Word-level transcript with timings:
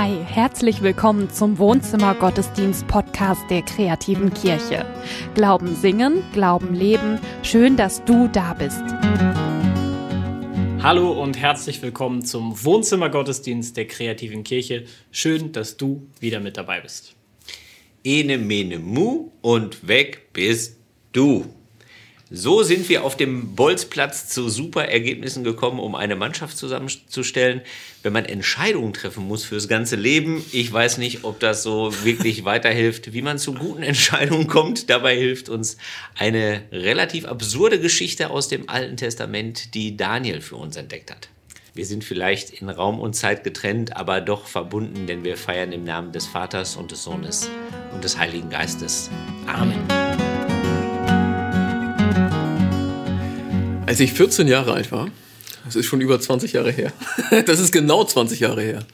Hi, 0.00 0.16
herzlich 0.24 0.80
willkommen 0.80 1.28
zum 1.28 1.58
Wohnzimmer 1.58 2.14
Gottesdienst 2.14 2.86
Podcast 2.86 3.42
der 3.50 3.62
kreativen 3.62 4.32
Kirche. 4.32 4.86
Glauben 5.34 5.74
singen, 5.74 6.22
Glauben 6.32 6.72
leben. 6.72 7.18
Schön, 7.42 7.76
dass 7.76 8.04
du 8.04 8.28
da 8.28 8.54
bist. 8.54 8.80
Hallo 10.84 11.20
und 11.20 11.36
herzlich 11.36 11.82
willkommen 11.82 12.24
zum 12.24 12.64
Wohnzimmer 12.64 13.08
Gottesdienst 13.08 13.76
der 13.76 13.88
kreativen 13.88 14.44
Kirche. 14.44 14.84
Schön, 15.10 15.50
dass 15.50 15.76
du 15.76 16.06
wieder 16.20 16.38
mit 16.38 16.56
dabei 16.56 16.80
bist. 16.80 17.16
Ene 18.04 18.38
mene 18.38 18.78
mu 18.78 19.32
und 19.40 19.88
weg 19.88 20.32
bist 20.32 20.78
du. 21.10 21.44
So 22.30 22.62
sind 22.62 22.90
wir 22.90 23.04
auf 23.04 23.16
dem 23.16 23.54
Bolzplatz 23.54 24.28
zu 24.28 24.50
super 24.50 24.84
Ergebnissen 24.84 25.44
gekommen, 25.44 25.80
um 25.80 25.94
eine 25.94 26.14
Mannschaft 26.14 26.58
zusammenzustellen. 26.58 27.62
Wenn 28.02 28.12
man 28.12 28.26
Entscheidungen 28.26 28.92
treffen 28.92 29.26
muss 29.26 29.44
fürs 29.44 29.66
ganze 29.66 29.96
Leben, 29.96 30.44
ich 30.52 30.70
weiß 30.70 30.98
nicht, 30.98 31.24
ob 31.24 31.40
das 31.40 31.62
so 31.62 31.92
wirklich 32.04 32.44
weiterhilft, 32.44 33.14
wie 33.14 33.22
man 33.22 33.38
zu 33.38 33.54
guten 33.54 33.82
Entscheidungen 33.82 34.46
kommt. 34.46 34.90
Dabei 34.90 35.16
hilft 35.16 35.48
uns 35.48 35.78
eine 36.16 36.62
relativ 36.70 37.24
absurde 37.24 37.80
Geschichte 37.80 38.28
aus 38.28 38.48
dem 38.48 38.68
Alten 38.68 38.98
Testament, 38.98 39.74
die 39.74 39.96
Daniel 39.96 40.42
für 40.42 40.56
uns 40.56 40.76
entdeckt 40.76 41.10
hat. 41.10 41.30
Wir 41.72 41.86
sind 41.86 42.04
vielleicht 42.04 42.50
in 42.50 42.68
Raum 42.68 42.98
und 43.00 43.14
Zeit 43.14 43.44
getrennt, 43.44 43.96
aber 43.96 44.20
doch 44.20 44.48
verbunden, 44.48 45.06
denn 45.06 45.24
wir 45.24 45.36
feiern 45.36 45.72
im 45.72 45.84
Namen 45.84 46.12
des 46.12 46.26
Vaters 46.26 46.76
und 46.76 46.90
des 46.90 47.04
Sohnes 47.04 47.48
und 47.94 48.04
des 48.04 48.18
Heiligen 48.18 48.50
Geistes. 48.50 49.08
Amen. 49.46 49.97
Als 53.88 54.00
ich 54.00 54.12
14 54.12 54.48
Jahre 54.48 54.74
alt 54.74 54.92
war, 54.92 55.10
das 55.64 55.74
ist 55.74 55.86
schon 55.86 56.02
über 56.02 56.20
20 56.20 56.52
Jahre 56.52 56.70
her, 56.70 56.92
das 57.46 57.58
ist 57.58 57.72
genau 57.72 58.04
20 58.04 58.38
Jahre 58.38 58.60
her, 58.60 58.86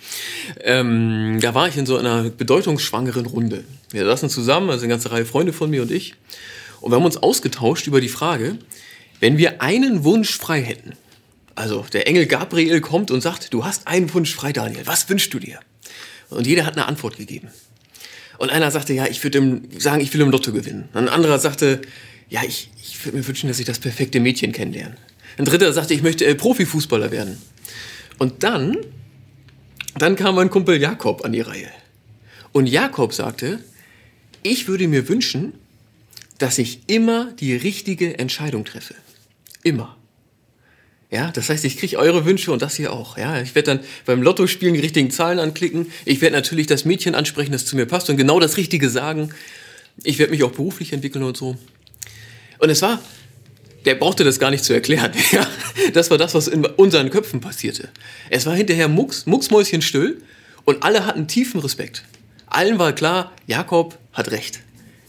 ähm, 0.60 1.40
da 1.40 1.52
war 1.52 1.66
ich 1.66 1.76
in 1.76 1.84
so 1.84 1.96
einer 1.96 2.30
bedeutungsschwangeren 2.30 3.26
Runde. 3.26 3.64
Wir 3.90 4.04
saßen 4.04 4.30
zusammen, 4.30 4.70
also 4.70 4.84
eine 4.84 4.92
ganze 4.92 5.10
Reihe 5.10 5.26
Freunde 5.26 5.52
von 5.52 5.68
mir 5.68 5.82
und 5.82 5.90
ich, 5.90 6.14
und 6.80 6.92
wir 6.92 6.96
haben 6.96 7.04
uns 7.04 7.16
ausgetauscht 7.16 7.88
über 7.88 8.00
die 8.00 8.08
Frage, 8.08 8.56
wenn 9.18 9.36
wir 9.36 9.60
einen 9.60 10.04
Wunsch 10.04 10.38
frei 10.38 10.62
hätten, 10.62 10.92
also 11.56 11.84
der 11.92 12.06
Engel 12.06 12.26
Gabriel 12.26 12.80
kommt 12.80 13.10
und 13.10 13.20
sagt, 13.20 13.52
du 13.52 13.64
hast 13.64 13.88
einen 13.88 14.14
Wunsch 14.14 14.32
frei, 14.32 14.52
Daniel, 14.52 14.86
was 14.86 15.08
wünschst 15.08 15.34
du 15.34 15.40
dir? 15.40 15.58
Und 16.30 16.46
jeder 16.46 16.66
hat 16.66 16.74
eine 16.74 16.86
Antwort 16.86 17.16
gegeben. 17.16 17.48
Und 18.38 18.50
einer 18.50 18.70
sagte, 18.70 18.92
ja, 18.92 19.06
ich 19.06 19.24
würde 19.24 19.60
sagen, 19.76 20.00
ich 20.00 20.14
will 20.14 20.20
im 20.20 20.30
Lotto 20.30 20.52
gewinnen. 20.52 20.88
Und 20.92 21.00
ein 21.00 21.08
anderer 21.08 21.40
sagte, 21.40 21.82
ja, 22.28 22.42
ich, 22.46 22.70
ich 22.82 23.04
würde 23.04 23.18
mir 23.18 23.26
wünschen, 23.26 23.48
dass 23.48 23.58
ich 23.58 23.66
das 23.66 23.78
perfekte 23.78 24.20
Mädchen 24.20 24.52
kennenlerne. 24.52 24.96
Ein 25.36 25.44
dritter 25.44 25.72
sagte, 25.72 25.94
ich 25.94 26.02
möchte 26.02 26.24
äh, 26.24 26.34
Profifußballer 26.34 27.10
werden. 27.10 27.38
Und 28.18 28.42
dann, 28.42 28.76
dann 29.98 30.16
kam 30.16 30.36
mein 30.36 30.50
Kumpel 30.50 30.80
Jakob 30.80 31.24
an 31.24 31.32
die 31.32 31.40
Reihe. 31.40 31.70
Und 32.52 32.66
Jakob 32.66 33.12
sagte, 33.12 33.58
ich 34.42 34.68
würde 34.68 34.86
mir 34.86 35.08
wünschen, 35.08 35.54
dass 36.38 36.58
ich 36.58 36.80
immer 36.86 37.32
die 37.32 37.54
richtige 37.54 38.18
Entscheidung 38.18 38.64
treffe. 38.64 38.94
Immer. 39.62 39.96
Ja, 41.10 41.30
das 41.30 41.48
heißt, 41.48 41.64
ich 41.64 41.76
kriege 41.76 41.98
eure 41.98 42.24
Wünsche 42.24 42.50
und 42.52 42.60
das 42.60 42.74
hier 42.74 42.92
auch. 42.92 43.16
Ja, 43.16 43.40
ich 43.40 43.54
werde 43.54 43.76
dann 43.76 43.86
beim 44.04 44.22
Lottospielen 44.22 44.74
die 44.74 44.80
richtigen 44.80 45.10
Zahlen 45.10 45.38
anklicken. 45.38 45.92
Ich 46.04 46.20
werde 46.20 46.34
natürlich 46.34 46.66
das 46.66 46.84
Mädchen 46.84 47.14
ansprechen, 47.14 47.52
das 47.52 47.66
zu 47.66 47.76
mir 47.76 47.86
passt 47.86 48.10
und 48.10 48.16
genau 48.16 48.40
das 48.40 48.56
Richtige 48.56 48.90
sagen. 48.90 49.30
Ich 50.02 50.18
werde 50.18 50.32
mich 50.32 50.42
auch 50.42 50.50
beruflich 50.50 50.92
entwickeln 50.92 51.22
und 51.22 51.36
so. 51.36 51.56
Und 52.58 52.70
es 52.70 52.82
war, 52.82 53.00
der 53.84 53.94
brauchte 53.94 54.24
das 54.24 54.38
gar 54.38 54.50
nicht 54.50 54.64
zu 54.64 54.72
erklären. 54.72 55.12
Ja, 55.32 55.46
das 55.92 56.10
war 56.10 56.18
das, 56.18 56.34
was 56.34 56.48
in 56.48 56.64
unseren 56.64 57.10
Köpfen 57.10 57.40
passierte. 57.40 57.88
Es 58.30 58.46
war 58.46 58.54
hinterher 58.54 58.88
mucks, 58.88 59.26
mucksmäuschenstill 59.26 60.22
und 60.64 60.82
alle 60.82 61.06
hatten 61.06 61.26
tiefen 61.26 61.60
Respekt. 61.60 62.04
Allen 62.46 62.78
war 62.78 62.92
klar, 62.92 63.32
Jakob 63.46 63.98
hat 64.12 64.30
recht. 64.30 64.60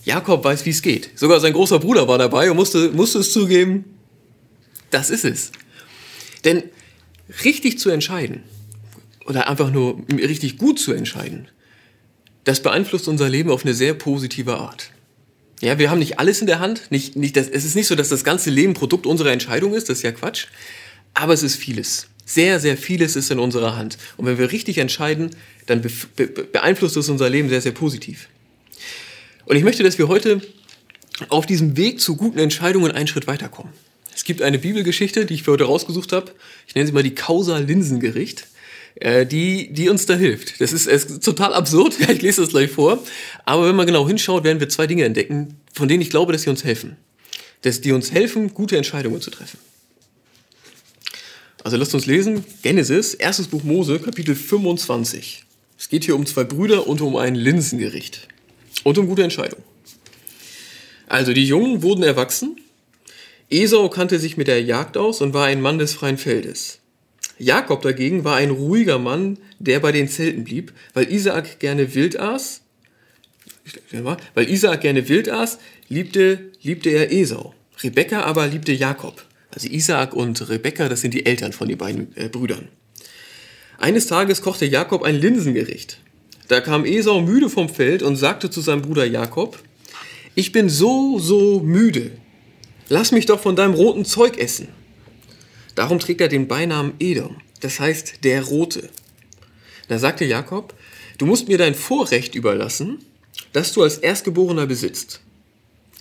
Jakob 0.04 0.44
weiß, 0.44 0.66
wie 0.66 0.72
es 0.72 0.82
geht. 0.82 1.10
Sogar 1.16 1.40
sein 1.40 1.54
großer 1.54 1.80
Bruder 1.80 2.08
war 2.08 2.18
dabei 2.18 2.50
und 2.50 2.58
musste, 2.58 2.92
musste 2.92 3.20
es 3.20 3.32
zugeben, 3.32 3.86
das 4.92 5.10
ist 5.10 5.26
es. 5.26 5.52
Denn 6.44 6.64
richtig 7.44 7.80
zu 7.80 7.90
entscheiden 7.90 8.44
oder 9.26 9.50
einfach 9.50 9.72
nur 9.72 10.04
richtig 10.10 10.58
gut 10.58 10.80
zu 10.80 10.94
entscheiden, 10.94 11.48
das 12.44 12.62
beeinflusst 12.62 13.08
unser 13.08 13.28
Leben 13.28 13.50
auf 13.50 13.66
eine 13.66 13.74
sehr 13.74 13.96
positive 13.96 14.58
Art. 14.58 14.92
Ja, 15.62 15.80
wir 15.80 15.90
haben 15.90 16.00
nicht 16.00 16.20
alles 16.20 16.42
in 16.42 16.48
der 16.48 16.60
Hand. 16.60 16.92
Nicht, 16.92 17.16
nicht 17.16 17.38
das, 17.38 17.48
es 17.48 17.66
ist 17.66 17.76
nicht 17.76 17.88
so, 17.88 17.96
dass 17.96 18.10
das 18.10 18.24
ganze 18.24 18.50
Leben 18.50 18.74
Produkt 18.74 19.06
unserer 19.06 19.32
Entscheidung 19.32 19.74
ist. 19.74 19.90
Das 19.90 19.98
ist 19.98 20.04
ja 20.04 20.12
Quatsch. 20.12 20.48
Aber 21.14 21.34
es 21.34 21.44
ist 21.44 21.56
vieles. 21.56 22.08
Sehr, 22.26 22.60
sehr 22.60 22.76
vieles 22.78 23.16
ist 23.16 23.32
in 23.32 23.40
unserer 23.40 23.78
Hand. 23.78 23.98
Und 24.18 24.26
wenn 24.26 24.38
wir 24.38 24.52
richtig 24.52 24.80
entscheiden, 24.80 25.30
dann 25.68 25.82
be 25.82 25.92
be 26.16 26.28
beeinflusst 26.28 26.98
es 26.98 27.10
unser 27.10 27.30
Leben 27.30 27.50
sehr, 27.50 27.62
sehr 27.62 27.72
positiv. 27.72 28.28
Und 29.46 29.56
ich 29.56 29.64
möchte, 29.64 29.84
dass 29.84 29.98
wir 29.98 30.08
heute 30.08 30.42
auf 31.30 31.46
diesem 31.46 31.78
Weg 31.78 32.02
zu 32.02 32.16
guten 32.16 32.40
Entscheidungen 32.40 32.92
einen 32.92 33.08
Schritt 33.08 33.28
weiterkommen. 33.28 33.72
Es 34.14 34.24
gibt 34.24 34.42
eine 34.42 34.60
Bibelgeschichte, 34.60 35.26
die 35.26 35.36
ich 35.36 35.44
für 35.44 35.52
heute 35.52 35.66
rausgesucht 35.66 36.12
habe. 36.12 36.32
Ich 36.68 36.76
nenne 36.76 36.88
sie 36.88 36.94
mal 36.94 37.04
die 37.04 37.16
Causa 37.16 37.58
Linsengericht. 37.58 38.48
Äh, 38.96 39.26
die, 39.26 39.74
die 39.74 39.90
uns 39.90 40.06
da 40.06 40.16
hilft. 40.16 40.62
Das 40.62 40.72
ist, 40.72 40.88
ist 40.88 41.24
total 41.24 41.54
absurd, 41.54 41.96
ich 42.10 42.22
lese 42.22 42.42
das 42.42 42.52
gleich 42.52 42.72
vor. 42.72 43.04
Aber 43.44 43.68
wenn 43.68 43.76
man 43.76 43.88
genau 43.88 44.08
hinschaut, 44.08 44.44
werden 44.44 44.60
wir 44.60 44.70
zwei 44.70 44.88
Dinge 44.88 45.04
entdecken, 45.04 45.60
von 45.74 45.88
denen 45.88 46.02
ich 46.02 46.10
glaube, 46.10 46.32
dass 46.32 46.44
sie 46.44 46.50
uns 46.50 46.64
helfen. 46.64 46.96
Dass 47.62 47.82
die 47.82 47.92
uns 47.92 48.12
helfen, 48.12 48.54
gute 48.54 48.78
Entscheidungen 48.78 49.22
zu 49.22 49.32
treffen. 49.32 49.60
Also 51.64 51.78
lasst 51.78 51.96
uns 51.96 52.06
lesen, 52.06 52.46
Genesis, 52.62 53.16
erstes 53.16 53.48
Buch 53.48 53.64
Mose, 53.64 54.00
Kapitel 54.00 54.36
25. 54.36 55.44
Es 55.78 55.90
geht 55.90 56.06
hier 56.06 56.16
um 56.16 56.26
zwei 56.26 56.44
Brüder 56.44 56.88
und 56.88 57.02
um 57.02 57.16
ein 57.16 57.36
Linsengericht. 57.36 58.28
Und 58.84 58.98
um 58.98 59.08
gute 59.08 59.24
Entscheidungen. 59.24 59.64
Also 61.08 61.34
die 61.34 61.46
Jungen 61.46 61.82
wurden 61.82 62.04
erwachsen. 62.04 62.58
Esau 63.50 63.90
kannte 63.90 64.20
sich 64.20 64.38
mit 64.38 64.48
der 64.48 64.62
Jagd 64.62 64.96
aus 64.96 65.22
und 65.22 65.34
war 65.34 65.46
ein 65.48 65.62
Mann 65.62 65.80
des 65.80 65.94
freien 65.94 66.18
Feldes. 66.18 66.80
Jakob 67.38 67.82
dagegen 67.82 68.24
war 68.24 68.38
ein 68.38 68.50
ruhiger 68.50 69.00
Mann, 69.00 69.38
der 69.60 69.80
bei 69.80 69.92
den 69.92 70.08
Zelten 70.08 70.44
blieb, 70.44 70.74
weil 70.94 71.12
Isaak 71.12 71.60
gerne 71.60 71.94
wild 71.94 72.20
aß. 72.20 72.62
Weil 74.34 74.50
Isaak 74.50 74.82
gerne 74.82 75.10
wild 75.10 75.30
aß, 75.30 75.60
liebte, 75.90 76.52
liebte 76.62 76.90
er 76.90 77.12
Esau. 77.12 77.54
Rebekka 77.84 78.22
aber 78.22 78.48
liebte 78.48 78.72
Jakob. 78.72 79.24
Also 79.52 79.68
Isaak 79.68 80.14
und 80.14 80.50
Rebekka, 80.50 80.90
das 80.90 81.02
sind 81.02 81.14
die 81.14 81.26
Eltern 81.26 81.52
von 81.52 81.68
den 81.68 81.78
beiden 81.78 82.16
äh, 82.16 82.30
Brüdern. 82.30 82.70
Eines 83.78 84.08
Tages 84.08 84.42
kochte 84.42 84.66
Jakob 84.66 85.04
ein 85.04 85.16
Linsengericht. 85.16 86.00
Da 86.48 86.62
kam 86.62 86.86
Esau 86.86 87.22
müde 87.22 87.50
vom 87.50 87.70
Feld 87.70 88.04
und 88.04 88.16
sagte 88.16 88.50
zu 88.50 88.62
seinem 88.62 88.82
Bruder 88.82 89.06
Jakob, 89.06 89.60
ich 90.36 90.52
bin 90.52 90.70
so, 90.70 91.20
so 91.20 91.60
müde. 91.60 92.12
Lass 92.88 93.12
mich 93.12 93.26
doch 93.26 93.40
von 93.40 93.56
deinem 93.56 93.74
roten 93.74 94.06
Zeug 94.06 94.38
essen. 94.38 94.68
Darum 95.76 96.00
trägt 96.00 96.22
er 96.22 96.30
den 96.30 96.48
Beinamen 96.48 96.94
Edom, 97.00 97.38
das 97.60 97.80
heißt 97.80 98.24
der 98.24 98.44
Rote. 98.44 98.90
Da 99.88 100.00
sagte 100.00 100.26
Jakob, 100.26 100.74
du 101.18 101.26
musst 101.26 101.48
mir 101.48 101.58
dein 101.58 101.76
Vorrecht 101.76 102.34
überlassen, 102.34 103.06
das 103.54 103.74
du 103.74 103.84
als 103.84 103.98
Erstgeborener 103.98 104.66
besitzt. 104.66 105.22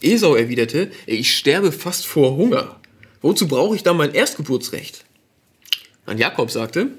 Esau 0.01 0.35
erwiderte, 0.35 0.91
ich 1.07 1.37
sterbe 1.37 1.73
fast 1.73 2.07
vor 2.07 2.37
Hunger. 2.37 2.81
Wozu 3.21 3.49
brauche 3.49 3.75
ich 3.75 3.83
dann 3.83 3.97
mein 3.97 4.12
Erstgeburtsrecht? 4.12 5.05
Und 6.06 6.19
Jakob 6.19 6.51
sagte, 6.51 6.91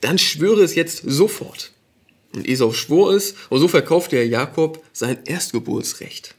dann 0.00 0.18
schwöre 0.18 0.62
es 0.62 0.74
jetzt 0.74 1.02
sofort. 1.04 1.72
Und 2.32 2.48
Esau 2.48 2.72
schwor 2.72 3.12
es, 3.12 3.34
und 3.48 3.58
so 3.58 3.68
verkaufte 3.68 4.16
er 4.16 4.26
Jakob 4.26 4.82
sein 4.92 5.18
Erstgeburtsrecht. 5.24 6.36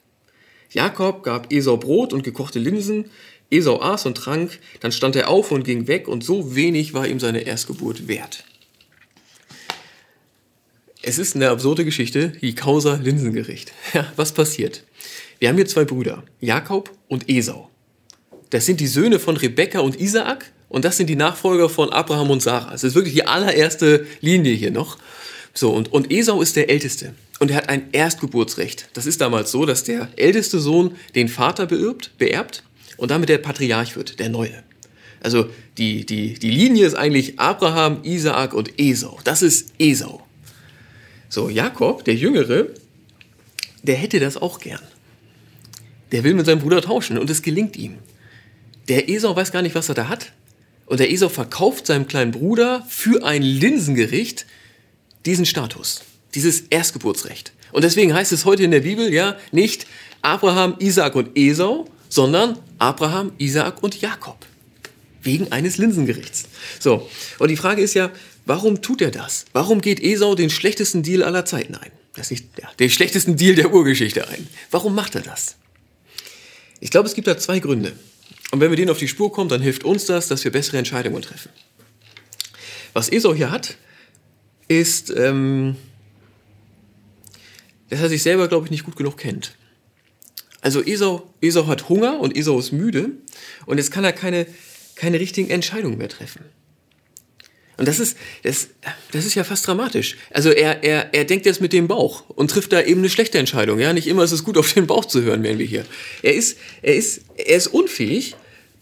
Jakob 0.71 1.23
gab 1.23 1.51
Esau 1.51 1.75
Brot 1.75 2.13
und 2.13 2.23
gekochte 2.23 2.59
Linsen, 2.59 3.11
Esau 3.51 3.81
aß 3.81 4.05
und 4.05 4.15
trank, 4.15 4.59
dann 4.79 4.91
stand 4.91 5.15
er 5.15 5.29
auf 5.29 5.51
und 5.51 5.63
ging 5.63 5.87
weg, 5.87 6.07
und 6.07 6.23
so 6.23 6.55
wenig 6.55 6.93
war 6.93 7.07
ihm 7.07 7.19
seine 7.19 7.41
Erstgeburt 7.41 8.07
wert. 8.07 8.45
Es 11.03 11.17
ist 11.17 11.35
eine 11.35 11.49
absurde 11.49 11.83
Geschichte, 11.83 12.29
die 12.41 12.55
Causa 12.55 12.95
Linsengericht. 12.95 13.73
Ja, 13.93 14.11
was 14.15 14.31
passiert? 14.31 14.83
Wir 15.39 15.49
haben 15.49 15.57
hier 15.57 15.65
zwei 15.65 15.83
Brüder, 15.83 16.23
Jakob 16.39 16.91
und 17.07 17.27
Esau. 17.29 17.69
Das 18.51 18.65
sind 18.65 18.79
die 18.79 18.87
Söhne 18.87 19.19
von 19.19 19.35
Rebekka 19.35 19.79
und 19.79 19.99
Isaak 19.99 20.51
und 20.69 20.85
das 20.85 20.97
sind 20.97 21.09
die 21.09 21.15
Nachfolger 21.15 21.67
von 21.67 21.91
Abraham 21.91 22.29
und 22.29 22.41
Sarah. 22.41 22.73
Es 22.73 22.83
ist 22.83 22.95
wirklich 22.95 23.15
die 23.15 23.25
allererste 23.25 24.05
Linie 24.21 24.53
hier 24.53 24.71
noch. 24.71 24.97
So, 25.53 25.71
und, 25.71 25.91
und 25.91 26.11
Esau 26.11 26.41
ist 26.41 26.55
der 26.55 26.69
Älteste 26.69 27.13
und 27.39 27.51
er 27.51 27.57
hat 27.57 27.69
ein 27.69 27.89
Erstgeburtsrecht. 27.91 28.89
Das 28.93 29.05
ist 29.05 29.19
damals 29.19 29.51
so, 29.51 29.65
dass 29.65 29.83
der 29.83 30.09
älteste 30.15 30.59
Sohn 30.59 30.95
den 31.15 31.27
Vater 31.27 31.65
beerbt, 31.65 32.11
beerbt 32.17 32.63
und 33.01 33.09
damit 33.09 33.29
der 33.29 33.39
Patriarch 33.39 33.95
wird, 33.95 34.19
der 34.19 34.29
Neue. 34.29 34.63
Also 35.23 35.49
die, 35.79 36.05
die, 36.05 36.35
die 36.35 36.51
Linie 36.51 36.85
ist 36.85 36.93
eigentlich 36.93 37.39
Abraham, 37.39 38.03
Isaak 38.03 38.53
und 38.53 38.79
Esau. 38.79 39.17
Das 39.23 39.41
ist 39.41 39.73
Esau. 39.79 40.21
So, 41.27 41.49
Jakob, 41.49 42.05
der 42.05 42.13
Jüngere, 42.13 42.67
der 43.81 43.95
hätte 43.95 44.19
das 44.19 44.37
auch 44.37 44.59
gern. 44.59 44.81
Der 46.11 46.23
will 46.23 46.35
mit 46.35 46.45
seinem 46.45 46.59
Bruder 46.59 46.79
tauschen 46.79 47.17
und 47.17 47.27
es 47.31 47.41
gelingt 47.41 47.75
ihm. 47.75 47.97
Der 48.87 49.09
Esau 49.09 49.35
weiß 49.35 49.51
gar 49.51 49.63
nicht, 49.63 49.73
was 49.73 49.89
er 49.89 49.95
da 49.95 50.07
hat. 50.07 50.31
Und 50.85 50.99
der 50.99 51.11
Esau 51.11 51.29
verkauft 51.29 51.87
seinem 51.87 52.07
kleinen 52.07 52.31
Bruder 52.31 52.85
für 52.87 53.25
ein 53.25 53.41
Linsengericht 53.41 54.45
diesen 55.25 55.47
Status, 55.47 56.03
dieses 56.35 56.61
Erstgeburtsrecht. 56.69 57.53
Und 57.71 57.83
deswegen 57.83 58.13
heißt 58.13 58.31
es 58.31 58.45
heute 58.45 58.61
in 58.61 58.69
der 58.71 58.81
Bibel 58.81 59.11
ja 59.11 59.37
nicht 59.51 59.87
Abraham, 60.21 60.75
Isaac 60.77 61.15
und 61.15 61.35
Esau, 61.35 61.87
sondern 62.11 62.59
Abraham, 62.77 63.31
Isaac 63.39 63.81
und 63.81 63.99
Jakob. 64.01 64.45
Wegen 65.23 65.51
eines 65.51 65.77
Linsengerichts. 65.77 66.43
So, 66.79 67.09
und 67.39 67.47
die 67.47 67.55
Frage 67.55 67.81
ist 67.81 67.93
ja, 67.93 68.11
warum 68.45 68.81
tut 68.81 69.01
er 69.01 69.11
das? 69.11 69.45
Warum 69.53 69.81
geht 69.81 69.99
Esau 70.01 70.35
den 70.35 70.49
schlechtesten 70.49 71.03
Deal 71.03 71.23
aller 71.23 71.45
Zeiten 71.45 71.75
ein? 71.75 71.91
Das 72.13 72.29
nicht, 72.29 72.47
ja, 72.61 72.69
den 72.79 72.89
schlechtesten 72.89 73.37
Deal 73.37 73.55
der 73.55 73.73
Urgeschichte 73.73 74.27
ein. 74.27 74.47
Warum 74.71 74.93
macht 74.93 75.15
er 75.15 75.21
das? 75.21 75.55
Ich 76.81 76.89
glaube, 76.91 77.07
es 77.07 77.15
gibt 77.15 77.27
da 77.27 77.37
zwei 77.37 77.59
Gründe. 77.59 77.93
Und 78.51 78.59
wenn 78.59 78.71
wir 78.71 78.75
denen 78.75 78.91
auf 78.91 78.97
die 78.97 79.07
Spur 79.07 79.31
kommen, 79.31 79.49
dann 79.49 79.61
hilft 79.61 79.85
uns 79.85 80.05
das, 80.05 80.27
dass 80.27 80.43
wir 80.43 80.51
bessere 80.51 80.77
Entscheidungen 80.77 81.21
treffen. 81.21 81.49
Was 82.93 83.09
Esau 83.09 83.33
hier 83.33 83.51
hat, 83.51 83.77
ist, 84.67 85.13
ähm, 85.15 85.77
dass 87.89 88.01
er 88.01 88.09
sich 88.09 88.23
selber, 88.23 88.49
glaube 88.49 88.65
ich, 88.65 88.71
nicht 88.71 88.83
gut 88.83 88.97
genug 88.97 89.17
kennt. 89.17 89.55
Also 90.61 90.81
Esau, 90.83 91.27
Esau 91.41 91.67
hat 91.67 91.89
Hunger 91.89 92.19
und 92.19 92.37
Esau 92.37 92.59
ist 92.59 92.71
müde 92.71 93.11
und 93.65 93.77
jetzt 93.77 93.91
kann 93.91 94.03
er 94.03 94.13
keine, 94.13 94.45
keine 94.95 95.19
richtigen 95.19 95.49
Entscheidungen 95.49 95.97
mehr 95.97 96.09
treffen. 96.09 96.45
Und 97.77 97.87
das 97.87 97.99
ist, 97.99 98.15
das, 98.43 98.67
das 99.11 99.25
ist 99.25 99.33
ja 99.33 99.43
fast 99.43 99.65
dramatisch. 99.65 100.15
Also 100.29 100.51
er, 100.51 100.83
er, 100.83 101.15
er 101.15 101.25
denkt 101.25 101.47
jetzt 101.47 101.61
mit 101.61 101.73
dem 101.73 101.87
Bauch 101.87 102.29
und 102.29 102.51
trifft 102.51 102.73
da 102.73 102.81
eben 102.81 102.99
eine 102.99 103.09
schlechte 103.09 103.39
Entscheidung. 103.39 103.79
Ja, 103.79 103.91
nicht 103.91 104.05
immer 104.05 104.23
ist 104.23 104.33
es 104.33 104.43
gut, 104.43 104.55
auf 104.59 104.71
den 104.71 104.85
Bauch 104.85 105.05
zu 105.05 105.23
hören, 105.23 105.41
werden 105.41 105.57
wir 105.57 105.65
hier. 105.65 105.85
Er 106.21 106.35
ist, 106.35 106.59
er 106.83 106.95
ist, 106.95 107.21
er 107.37 107.57
ist 107.57 107.67
unfähig, 107.67 108.35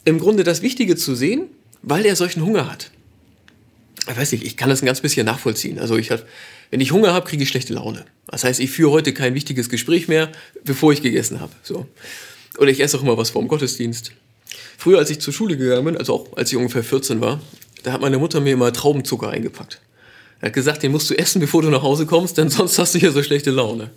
im 0.03 0.19
Grunde 0.19 0.43
das 0.43 0.61
Wichtige 0.61 0.97
zu 0.97 1.15
sehen, 1.15 1.47
weil 1.81 2.05
er 2.05 2.17
solchen 2.17 2.43
Hunger 2.43 2.69
hat. 2.69 2.91
Ich 4.09 4.17
weiß 4.17 4.33
nicht, 4.33 4.43
ich 4.43 4.57
kann 4.57 4.69
das 4.69 4.81
ein 4.81 4.85
ganz 4.85 4.99
bisschen 4.99 5.25
nachvollziehen. 5.25 5.79
Also 5.79 5.95
ich 5.95 6.11
hab, 6.11 6.25
wenn 6.71 6.81
ich 6.81 6.91
Hunger 6.91 7.13
habe, 7.13 7.27
kriege 7.27 7.43
ich 7.43 7.49
schlechte 7.49 7.73
Laune. 7.73 8.05
Das 8.27 8.43
heißt, 8.43 8.59
ich 8.59 8.71
führe 8.71 8.91
heute 8.91 9.13
kein 9.13 9.33
wichtiges 9.33 9.69
Gespräch 9.69 10.07
mehr, 10.07 10.31
bevor 10.63 10.93
ich 10.93 11.01
gegessen 11.01 11.39
habe. 11.39 11.51
So. 11.63 11.87
Oder 12.57 12.69
ich 12.69 12.79
esse 12.79 12.97
auch 12.97 13.01
immer 13.01 13.17
was 13.17 13.31
vorm 13.31 13.47
Gottesdienst. 13.47 14.11
Früher, 14.77 14.99
als 14.99 15.09
ich 15.09 15.19
zur 15.19 15.33
Schule 15.33 15.57
gegangen 15.57 15.85
bin, 15.85 15.97
also 15.97 16.13
auch 16.13 16.37
als 16.37 16.51
ich 16.51 16.57
ungefähr 16.57 16.83
14 16.83 17.21
war, 17.21 17.41
da 17.83 17.93
hat 17.93 18.01
meine 18.01 18.17
Mutter 18.17 18.39
mir 18.39 18.53
immer 18.53 18.71
Traubenzucker 18.71 19.29
eingepackt. 19.29 19.81
Er 20.41 20.47
hat 20.47 20.53
gesagt, 20.53 20.83
den 20.83 20.91
musst 20.91 21.09
du 21.09 21.17
essen, 21.17 21.41
bevor 21.41 21.61
du 21.61 21.69
nach 21.69 21.81
Hause 21.81 22.05
kommst, 22.05 22.37
denn 22.37 22.49
sonst 22.49 22.77
hast 22.77 22.95
du 22.95 22.99
hier 22.99 23.11
so 23.11 23.23
schlechte 23.23 23.51
Laune. 23.51 23.89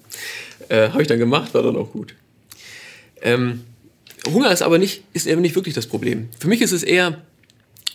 Äh, 0.69 0.88
Habe 0.90 1.02
ich 1.02 1.08
dann 1.08 1.19
gemacht, 1.19 1.54
war 1.54 1.62
dann 1.62 1.76
auch 1.76 1.92
gut. 1.92 2.14
Ähm, 3.20 3.64
Hunger 4.26 4.50
ist 4.52 4.62
aber 4.62 4.78
nicht, 4.78 5.02
ist 5.12 5.26
eben 5.26 5.40
nicht 5.40 5.54
wirklich 5.54 5.74
das 5.74 5.86
Problem. 5.86 6.28
Für 6.38 6.48
mich 6.48 6.60
ist 6.62 6.72
es 6.72 6.82
eher, 6.82 7.22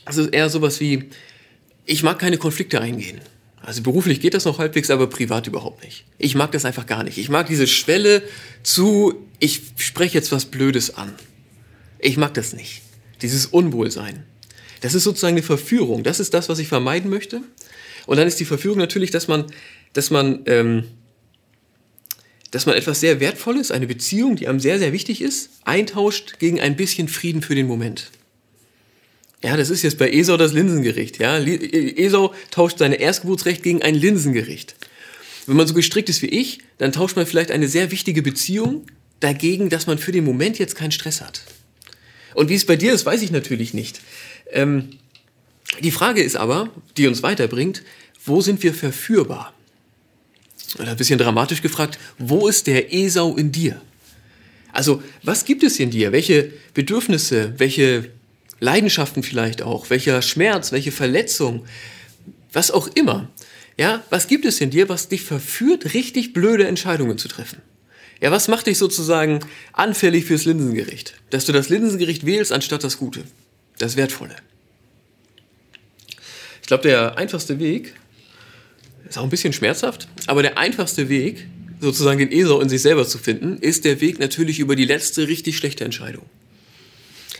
also 0.05 0.27
eher 0.27 0.49
sowas 0.49 0.79
wie, 0.79 1.05
ich 1.85 2.03
mag 2.03 2.19
keine 2.19 2.37
Konflikte 2.37 2.81
eingehen. 2.81 3.21
Also 3.67 3.83
beruflich 3.83 4.21
geht 4.21 4.33
das 4.33 4.45
noch 4.45 4.59
halbwegs, 4.59 4.89
aber 4.89 5.07
privat 5.07 5.45
überhaupt 5.45 5.83
nicht. 5.83 6.05
Ich 6.17 6.35
mag 6.35 6.53
das 6.53 6.63
einfach 6.63 6.85
gar 6.85 7.03
nicht. 7.03 7.17
Ich 7.17 7.27
mag 7.27 7.47
diese 7.47 7.67
Schwelle 7.67 8.23
zu, 8.63 9.27
ich 9.39 9.61
spreche 9.75 10.13
jetzt 10.13 10.31
was 10.31 10.45
Blödes 10.45 10.95
an. 10.95 11.13
Ich 11.99 12.15
mag 12.15 12.33
das 12.33 12.53
nicht. 12.53 12.81
Dieses 13.21 13.45
Unwohlsein. 13.45 14.23
Das 14.79 14.93
ist 14.93 15.03
sozusagen 15.03 15.33
eine 15.33 15.43
Verführung. 15.43 16.03
Das 16.03 16.21
ist 16.21 16.33
das, 16.33 16.47
was 16.47 16.59
ich 16.59 16.69
vermeiden 16.69 17.09
möchte. 17.09 17.41
Und 18.05 18.15
dann 18.15 18.25
ist 18.25 18.39
die 18.39 18.45
Verführung 18.45 18.77
natürlich, 18.77 19.11
dass 19.11 19.27
man, 19.27 19.47
dass 19.91 20.11
man, 20.11 20.43
ähm, 20.45 20.85
dass 22.51 22.67
man 22.67 22.75
etwas 22.75 23.01
sehr 23.01 23.19
Wertvolles, 23.19 23.71
eine 23.71 23.87
Beziehung, 23.87 24.37
die 24.37 24.47
einem 24.47 24.61
sehr, 24.61 24.79
sehr 24.79 24.93
wichtig 24.93 25.19
ist, 25.19 25.49
eintauscht 25.65 26.39
gegen 26.39 26.61
ein 26.61 26.77
bisschen 26.77 27.09
Frieden 27.09 27.41
für 27.41 27.53
den 27.53 27.67
Moment. 27.67 28.11
Ja, 29.43 29.55
das 29.55 29.69
ist 29.69 29.83
jetzt 29.83 29.97
bei 29.97 30.11
Esau 30.11 30.35
das 30.37 30.53
Linsengericht. 30.53 31.19
Ja, 31.19 31.37
Esau 31.37 32.33
tauscht 32.49 32.79
seine 32.79 32.95
Erstgeburtsrecht 32.95 33.61
gegen 33.61 33.81
ein 33.83 33.95
Linsengericht. 33.95 34.75
Wenn 35.45 35.55
man 35.55 35.67
so 35.67 35.73
gestrickt 35.73 36.09
ist 36.09 36.21
wie 36.21 36.27
ich, 36.27 36.59
dann 36.77 36.91
tauscht 36.91 37.15
man 37.15 37.25
vielleicht 37.25 37.51
eine 37.51 37.67
sehr 37.67 37.91
wichtige 37.91 38.21
Beziehung 38.21 38.87
dagegen, 39.19 39.69
dass 39.69 39.87
man 39.87 39.97
für 39.97 40.11
den 40.11 40.25
Moment 40.25 40.59
jetzt 40.59 40.75
keinen 40.75 40.91
Stress 40.91 41.21
hat. 41.21 41.41
Und 42.33 42.49
wie 42.49 42.55
es 42.55 42.65
bei 42.65 42.75
dir 42.75 42.93
ist, 42.93 43.05
weiß 43.05 43.21
ich 43.21 43.31
natürlich 43.31 43.73
nicht. 43.73 44.01
Ähm, 44.51 44.89
die 45.81 45.91
Frage 45.91 46.21
ist 46.21 46.35
aber, 46.35 46.69
die 46.97 47.07
uns 47.07 47.23
weiterbringt, 47.23 47.83
wo 48.25 48.41
sind 48.41 48.61
wir 48.63 48.73
verführbar? 48.73 49.53
Oder 50.79 50.91
ein 50.91 50.97
bisschen 50.97 51.17
dramatisch 51.17 51.61
gefragt, 51.61 51.97
wo 52.17 52.47
ist 52.47 52.67
der 52.67 52.93
Esau 52.93 53.35
in 53.35 53.51
dir? 53.51 53.81
Also, 54.73 55.01
was 55.23 55.45
gibt 55.45 55.63
es 55.63 55.79
in 55.79 55.91
dir? 55.91 56.11
Welche 56.11 56.51
Bedürfnisse, 56.73 57.53
welche 57.57 58.11
Leidenschaften 58.59 59.23
vielleicht 59.23 59.61
auch, 59.61 59.89
welcher 59.89 60.21
Schmerz, 60.21 60.71
welche 60.71 60.91
Verletzung, 60.91 61.65
was 62.51 62.71
auch 62.71 62.87
immer. 62.95 63.29
Ja, 63.77 64.03
was 64.09 64.27
gibt 64.27 64.45
es 64.45 64.59
in 64.59 64.71
dir, 64.71 64.89
was 64.89 65.09
dich 65.09 65.21
verführt, 65.21 65.93
richtig 65.93 66.33
blöde 66.33 66.67
Entscheidungen 66.67 67.17
zu 67.17 67.27
treffen? 67.27 67.61
Ja, 68.21 68.31
was 68.31 68.47
macht 68.47 68.65
dich 68.65 68.79
sozusagen 68.79 69.41
anfällig 69.73 70.25
fürs 70.25 70.45
Linsengericht? 70.45 71.13
Dass 71.29 71.45
du 71.45 71.51
das 71.51 71.69
Linsengericht 71.69 72.25
wählst 72.25 72.51
anstatt 72.51 72.83
das 72.83 72.97
Gute, 72.97 73.23
das 73.77 73.95
Wertvolle. 73.95 74.35
Ich 76.61 76.67
glaube, 76.67 76.83
der 76.83 77.17
einfachste 77.17 77.59
Weg, 77.59 77.93
ist 79.07 79.17
auch 79.17 79.23
ein 79.23 79.29
bisschen 79.29 79.53
schmerzhaft, 79.53 80.07
aber 80.25 80.41
der 80.41 80.57
einfachste 80.57 81.07
Weg, 81.09 81.47
sozusagen 81.79 82.19
den 82.19 82.31
Esau 82.31 82.59
in 82.59 82.69
sich 82.69 82.81
selber 82.81 83.07
zu 83.07 83.19
finden, 83.19 83.57
ist 83.57 83.85
der 83.85 84.01
Weg 84.01 84.19
natürlich 84.19 84.59
über 84.59 84.75
die 84.75 84.85
letzte 84.85 85.27
richtig 85.27 85.57
schlechte 85.57 85.85
Entscheidung. 85.85 86.25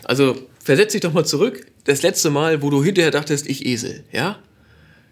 Also 0.08 0.42
versetz 0.64 0.94
dich 0.94 1.02
doch 1.02 1.12
mal 1.12 1.26
zurück, 1.26 1.68
das 1.84 2.02
letzte 2.02 2.30
Mal, 2.30 2.62
wo 2.62 2.70
du 2.70 2.82
hinterher 2.82 3.12
dachtest, 3.12 3.46
ich 3.46 3.66
Esel, 3.66 4.06
ja? 4.14 4.40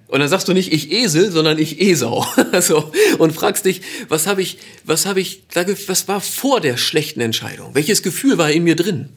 Und 0.08 0.22
dann 0.22 0.30
sagst 0.30 0.48
du 0.48 0.54
nicht 0.54 0.72
ich 0.72 0.90
Esel, 0.90 1.32
sondern 1.32 1.60
ich 1.60 1.82
Esau. 1.82 2.26
also, 2.54 2.94
und 3.18 3.34
fragst 3.34 3.66
dich, 3.66 3.82
was 4.08 4.26
habe 4.26 4.42
ich, 4.42 4.58
was 4.86 5.06
habe 5.06 5.20
ich, 5.20 5.42
was 5.88 6.08
war 6.08 6.22
vor 6.22 6.62
der 6.62 6.78
schlechten 6.78 7.20
Entscheidung? 7.20 7.76
Welches 7.76 8.04
Gefühl 8.04 8.38
war 8.38 8.52
in 8.52 8.64
mir 8.64 8.78
drin? 8.78 9.10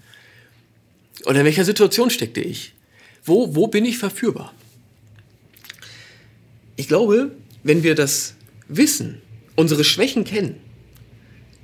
Oder 1.26 1.40
in 1.40 1.46
welcher 1.46 1.64
Situation 1.64 2.10
steckte 2.10 2.40
ich? 2.40 2.74
Wo, 3.24 3.54
wo 3.54 3.68
bin 3.68 3.84
ich 3.84 3.98
verführbar? 3.98 4.52
Ich 6.74 6.88
glaube, 6.88 7.32
wenn 7.62 7.84
wir 7.84 7.94
das 7.94 8.34
wissen, 8.66 9.22
unsere 9.54 9.84
Schwächen 9.84 10.24
kennen, 10.24 10.56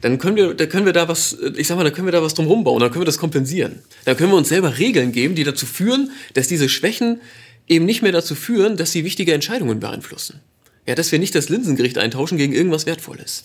dann 0.04 0.18
können 0.18 0.36
wir, 0.36 0.52
da 0.52 0.66
können 0.66 0.84
wir 0.84 0.92
da 0.92 1.08
was, 1.08 1.34
ich 1.56 1.66
sag 1.66 1.76
mal, 1.76 1.82
da 1.84 1.90
können 1.90 2.06
wir 2.06 2.12
da 2.12 2.22
was 2.22 2.34
drum 2.34 2.46
rumbauen, 2.46 2.78
dann 2.78 2.90
können 2.90 3.00
wir 3.00 3.06
das 3.06 3.16
kompensieren. 3.16 3.78
Dann 4.04 4.18
können 4.18 4.32
wir 4.32 4.36
uns 4.36 4.50
selber 4.50 4.76
Regeln 4.76 5.12
geben, 5.12 5.34
die 5.34 5.44
dazu 5.44 5.64
führen, 5.64 6.10
dass 6.34 6.46
diese 6.46 6.68
Schwächen 6.68 7.22
eben 7.68 7.86
nicht 7.86 8.02
mehr 8.02 8.12
dazu 8.12 8.34
führen, 8.34 8.76
dass 8.76 8.92
sie 8.92 9.02
wichtige 9.02 9.32
Entscheidungen 9.32 9.80
beeinflussen. 9.80 10.40
Ja, 10.86 10.94
dass 10.94 11.10
wir 11.10 11.18
nicht 11.18 11.34
das 11.34 11.48
Linsengericht 11.48 11.96
eintauschen 11.96 12.36
gegen 12.36 12.52
irgendwas 12.52 12.84
Wertvolles. 12.84 13.44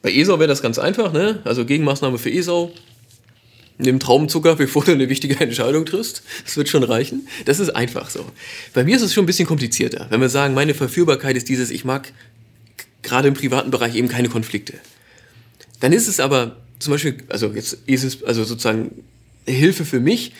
Bei 0.00 0.10
Esau 0.10 0.38
wäre 0.38 0.48
das 0.48 0.62
ganz 0.62 0.78
einfach, 0.78 1.12
ne? 1.12 1.40
Also 1.44 1.66
Gegenmaßnahme 1.66 2.16
für 2.16 2.30
Esau. 2.30 2.72
Nimm 3.76 4.00
Traubenzucker, 4.00 4.56
bevor 4.56 4.82
du 4.82 4.92
eine 4.92 5.10
wichtige 5.10 5.38
Entscheidung 5.38 5.84
triffst. 5.84 6.22
Das 6.46 6.56
wird 6.56 6.70
schon 6.70 6.82
reichen. 6.82 7.28
Das 7.44 7.60
ist 7.60 7.68
einfach 7.68 8.08
so. 8.08 8.24
Bei 8.72 8.82
mir 8.82 8.96
ist 8.96 9.02
es 9.02 9.12
schon 9.12 9.24
ein 9.24 9.26
bisschen 9.26 9.46
komplizierter. 9.46 10.06
Wenn 10.08 10.22
wir 10.22 10.30
sagen, 10.30 10.54
meine 10.54 10.72
Verführbarkeit 10.72 11.36
ist 11.36 11.50
dieses, 11.50 11.70
ich 11.70 11.84
mag 11.84 12.14
gerade 13.06 13.28
im 13.28 13.34
privaten 13.34 13.70
Bereich 13.70 13.94
eben 13.94 14.08
keine 14.08 14.28
Konflikte. 14.28 14.74
Dann 15.80 15.92
ist 15.92 16.08
es 16.08 16.20
aber 16.20 16.56
zum 16.78 16.92
Beispiel, 16.92 17.18
also 17.28 17.52
jetzt 17.52 17.78
ist 17.86 18.04
es 18.04 18.22
also 18.22 18.44
sozusagen 18.44 19.04
Hilfe 19.46 19.84
für 19.84 20.00
mich, 20.00 20.32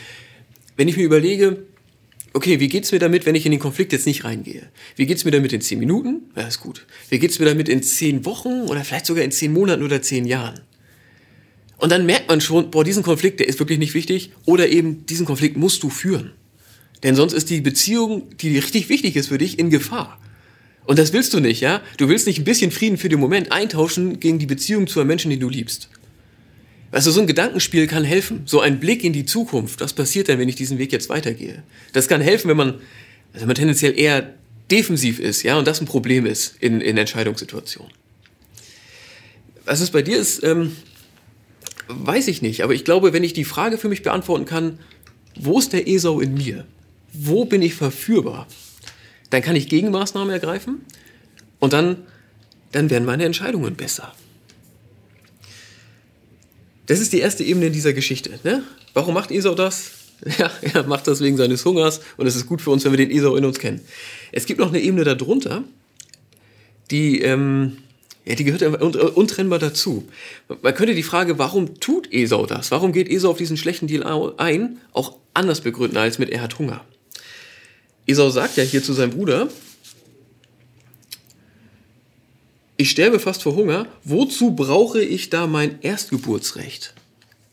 wenn 0.76 0.88
ich 0.88 0.96
mir 0.96 1.04
überlege, 1.04 1.62
okay, 2.35 2.61
wie 2.61 2.68
geht's 2.68 2.92
mir 2.92 2.99
damit, 2.99 3.25
wenn 3.25 3.35
ich 3.35 3.46
in 3.46 3.52
den 3.52 3.61
Konflikt 3.61 3.92
jetzt 3.92 4.06
nicht 4.06 4.25
reingehe? 4.25 4.68
Wie 4.94 5.06
geht's 5.06 5.25
mir 5.25 5.30
damit 5.30 5.52
in 5.52 5.62
zehn 5.62 5.78
Minuten? 5.78 6.23
Ja, 6.37 6.46
ist 6.46 6.61
gut. 6.61 6.87
Wie 7.08 7.18
geht's 7.18 7.38
mir 7.38 7.46
damit 7.46 7.68
in 7.68 7.82
zehn 7.82 8.25
Wochen 8.26 8.62
oder 8.68 8.85
vielleicht 8.85 9.06
sogar 9.06 9.25
in 9.25 9.30
zehn 9.30 9.52
Monaten 9.52 9.82
oder 9.82 10.02
zehn 10.02 10.26
Jahren? 10.26 10.61
Und 11.78 11.92
dann 11.92 12.06
merkt 12.06 12.28
man 12.28 12.40
schon, 12.40 12.70
boah, 12.70 12.85
diesen 12.85 13.02
Konflikt, 13.02 13.40
der 13.40 13.49
ist 13.49 13.58
wirklich 13.58 13.78
nicht 13.78 13.94
wichtig 13.94 14.32
oder 14.44 14.68
eben 14.68 15.06
diesen 15.06 15.26
Konflikt 15.26 15.56
musst 15.56 15.82
du 15.82 15.90
führen. 15.90 16.32
Denn 17.02 17.14
sonst 17.14 17.32
ist 17.32 17.50
die 17.50 17.61
Beziehung, 17.61 18.37
die 18.38 18.56
richtig 18.56 18.88
wichtig 18.88 19.16
ist 19.16 19.28
für 19.28 19.38
dich, 19.38 19.58
in 19.58 19.70
Gefahr. 19.70 20.18
Und 20.86 20.98
das 20.98 21.12
willst 21.12 21.34
du 21.34 21.40
nicht, 21.40 21.60
ja? 21.60 21.82
Du 21.96 22.08
willst 22.08 22.26
nicht 22.26 22.38
ein 22.38 22.44
bisschen 22.44 22.70
Frieden 22.70 22.96
für 22.96 23.08
den 23.08 23.18
Moment 23.18 23.50
eintauschen 23.50 24.20
gegen 24.20 24.38
die 24.38 24.46
Beziehung 24.46 24.86
zu 24.86 25.00
einem 25.00 25.08
Menschen, 25.08 25.30
den 25.30 25.40
du 25.40 25.48
liebst. 25.48 25.88
Also 26.92 27.10
so 27.10 27.20
ein 27.20 27.26
Gedankenspiel 27.26 27.88
kann 27.88 28.04
helfen. 28.04 28.42
So 28.46 28.60
ein 28.60 28.78
Blick 28.78 29.02
in 29.02 29.12
die 29.12 29.24
Zukunft. 29.24 29.80
Was 29.80 29.92
passiert 29.92 30.28
denn, 30.28 30.38
wenn 30.38 30.48
ich 30.48 30.54
diesen 30.54 30.78
Weg 30.78 30.92
jetzt 30.92 31.08
weitergehe? 31.08 31.62
Das 31.92 32.06
kann 32.06 32.20
helfen, 32.20 32.48
wenn 32.48 32.56
man, 32.56 32.74
also 33.32 33.40
wenn 33.40 33.48
man 33.48 33.56
tendenziell 33.56 33.98
eher 33.98 34.34
defensiv 34.70 35.18
ist, 35.18 35.42
ja, 35.42 35.58
und 35.58 35.66
das 35.66 35.80
ein 35.80 35.86
Problem 35.86 36.24
ist 36.24 36.56
in, 36.60 36.80
in 36.80 36.96
Entscheidungssituationen. 36.96 37.92
Was 39.64 39.80
es 39.80 39.90
bei 39.90 40.02
dir 40.02 40.18
ist, 40.18 40.44
ähm, 40.44 40.76
weiß 41.88 42.28
ich 42.28 42.42
nicht. 42.42 42.62
Aber 42.62 42.74
ich 42.74 42.84
glaube, 42.84 43.12
wenn 43.12 43.24
ich 43.24 43.32
die 43.32 43.44
Frage 43.44 43.78
für 43.78 43.88
mich 43.88 44.02
beantworten 44.02 44.44
kann, 44.44 44.78
wo 45.38 45.58
ist 45.58 45.72
der 45.72 45.88
Esau 45.88 46.20
in 46.20 46.34
mir? 46.34 46.64
Wo 47.12 47.44
bin 47.44 47.62
ich 47.62 47.74
verführbar? 47.74 48.46
Dann 49.30 49.42
kann 49.42 49.56
ich 49.56 49.68
Gegenmaßnahmen 49.68 50.33
ergreifen 50.33 50.85
und 51.59 51.73
dann, 51.73 52.04
dann 52.73 52.90
werden 52.90 53.04
meine 53.04 53.25
Entscheidungen 53.25 53.75
besser. 53.75 54.12
Das 56.87 57.00
ist 57.00 57.12
die 57.12 57.18
erste 57.18 57.42
Ebene 57.42 57.66
in 57.66 57.73
dieser 57.73 57.92
Geschichte. 57.92 58.38
Ne? 58.45 58.62
Warum 58.95 59.14
macht 59.14 59.30
Esau 59.30 59.54
das? 59.54 59.92
Ja, 60.38 60.50
er 60.62 60.85
macht 60.85 61.06
das 61.06 61.21
wegen 61.21 61.37
seines 61.37 61.62
Hungers 61.66 62.00
und 62.16 62.26
es 62.26 62.37
ist 62.37 62.47
gut 62.47 62.62
für 62.62 62.71
uns, 62.71 62.83
wenn 62.87 62.92
wir 62.92 62.97
den 62.97 63.11
Esau 63.11 63.37
in 63.37 63.45
uns 63.45 63.59
kennen. 63.59 63.83
Es 64.33 64.47
gibt 64.47 64.59
noch 64.59 64.68
eine 64.68 64.80
Ebene 64.80 65.04
darunter, 65.04 65.62
die, 66.90 67.21
ähm, 67.21 67.76
ja, 68.25 68.35
die 68.35 68.45
gehört 68.45 68.62
untrennbar 68.62 69.59
dazu. 69.59 70.09
Man 70.62 70.75
könnte 70.75 70.95
die 70.95 71.02
Frage, 71.02 71.38
warum 71.38 71.80
tut 71.80 72.11
Esau 72.11 72.47
das? 72.47 72.71
Warum 72.71 72.92
geht 72.92 73.11
Esau 73.11 73.30
auf 73.30 73.37
diesen 73.37 73.59
schlechten 73.59 73.88
Deal 73.88 74.35
ein, 74.38 74.78
auch 74.95 75.16
anders 75.35 75.61
begründen 75.61 75.99
als 75.99 76.18
mit 76.18 76.30
er 76.30 76.40
hat 76.40 76.59
Hunger. 76.59 76.85
Esau 78.06 78.30
sagt 78.30 78.56
ja 78.56 78.62
hier 78.62 78.82
zu 78.82 78.92
seinem 78.92 79.10
Bruder, 79.10 79.48
ich 82.76 82.90
sterbe 82.90 83.18
fast 83.18 83.42
vor 83.42 83.54
Hunger, 83.54 83.86
wozu 84.04 84.52
brauche 84.52 85.02
ich 85.02 85.30
da 85.30 85.46
mein 85.46 85.80
Erstgeburtsrecht? 85.80 86.94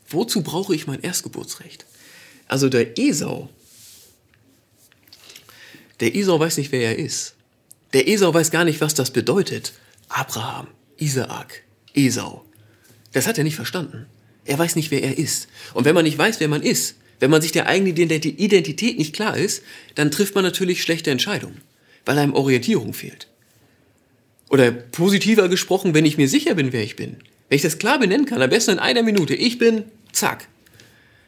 Wozu 0.09 0.43
brauche 0.43 0.75
ich 0.75 0.85
mein 0.85 1.01
Erstgeburtsrecht? 1.01 1.85
Also 2.47 2.69
der 2.69 2.99
Esau, 2.99 3.49
der 5.99 6.15
Esau 6.15 6.39
weiß 6.39 6.57
nicht, 6.57 6.71
wer 6.71 6.81
er 6.81 6.99
ist. 6.99 7.35
Der 7.93 8.07
Esau 8.07 8.33
weiß 8.33 8.51
gar 8.51 8.65
nicht, 8.65 8.81
was 8.81 8.93
das 8.93 9.11
bedeutet. 9.11 9.73
Abraham, 10.09 10.67
Isaak, 10.97 11.63
Esau. 11.93 12.43
Das 13.13 13.27
hat 13.27 13.37
er 13.37 13.43
nicht 13.43 13.55
verstanden. 13.55 14.07
Er 14.45 14.59
weiß 14.59 14.75
nicht, 14.75 14.91
wer 14.91 15.03
er 15.03 15.17
ist. 15.17 15.47
Und 15.73 15.85
wenn 15.85 15.95
man 15.95 16.03
nicht 16.03 16.17
weiß, 16.17 16.39
wer 16.39 16.49
man 16.49 16.61
ist, 16.61 16.95
wenn 17.23 17.31
man 17.31 17.41
sich 17.41 17.53
der 17.53 17.67
eigenen 17.67 17.95
Identität 17.95 18.97
nicht 18.97 19.15
klar 19.15 19.37
ist, 19.37 19.63
dann 19.95 20.11
trifft 20.11 20.35
man 20.35 20.43
natürlich 20.43 20.81
schlechte 20.81 21.09
Entscheidungen, 21.09 21.61
weil 22.03 22.17
einem 22.17 22.33
Orientierung 22.33 22.93
fehlt. 22.93 23.27
Oder 24.49 24.73
positiver 24.73 25.47
gesprochen, 25.47 25.93
wenn 25.93 26.03
ich 26.03 26.17
mir 26.17 26.27
sicher 26.27 26.55
bin, 26.55 26.73
wer 26.73 26.83
ich 26.83 26.97
bin, 26.97 27.15
wenn 27.47 27.55
ich 27.55 27.61
das 27.61 27.77
klar 27.77 27.97
benennen 27.97 28.25
kann, 28.25 28.41
am 28.41 28.49
besten 28.49 28.71
in 28.71 28.79
einer 28.79 29.03
Minute, 29.03 29.35
ich 29.35 29.57
bin, 29.57 29.85
zack, 30.11 30.49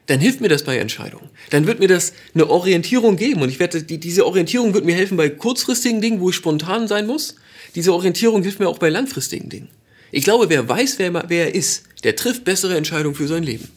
dann 0.08 0.20
hilft 0.20 0.42
mir 0.42 0.50
das 0.50 0.66
bei 0.66 0.78
Entscheidungen. 0.78 1.30
Dann 1.52 1.66
wird 1.66 1.80
mir 1.80 1.88
das 1.88 2.12
eine 2.34 2.50
Orientierung 2.50 3.16
geben 3.16 3.42
und 3.42 3.48
ich 3.48 3.60
werde, 3.62 3.82
die, 3.82 3.98
diese 3.98 4.25
Orientierung 4.25 4.74
wird 4.74 4.84
mir 4.84 4.96
helfen 4.96 5.16
bei 5.16 5.30
kurzfristigen 5.30 6.02
Dingen, 6.02 6.20
wo 6.20 6.30
ich 6.30 6.36
spontan 6.36 6.90
sein 6.90 7.08
muss. 7.08 7.36
Diese 7.74 7.94
Orientierung 7.94 8.44
hilft 8.44 8.60
mir 8.60 8.68
auch 8.68 8.80
bei 8.80 8.90
langfristigen 8.90 9.48
Dingen. 9.48 9.70
Ich 10.12 10.25
glaube, 10.25 10.50
wer 10.50 10.68
weiß, 10.68 11.00
wer, 11.00 11.14
wer 11.30 11.46
er 11.46 11.56
ist, 11.56 11.84
der 12.04 12.18
trifft 12.18 12.44
bessere 12.44 12.75
Entscheidungen 12.75 13.16
für 13.16 13.30
sein 13.30 13.44
Leben. 13.44 13.70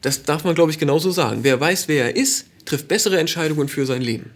Das 0.00 0.22
darf 0.22 0.44
man, 0.44 0.54
glaube 0.54 0.70
ich, 0.70 0.78
genauso 0.78 1.10
sagen. 1.10 1.40
Wer 1.42 1.58
weiß, 1.60 1.88
wer 1.88 2.06
er 2.06 2.16
ist, 2.16 2.46
trifft 2.64 2.88
bessere 2.88 3.18
Entscheidungen 3.18 3.68
für 3.68 3.86
sein 3.86 4.02
Leben. 4.02 4.30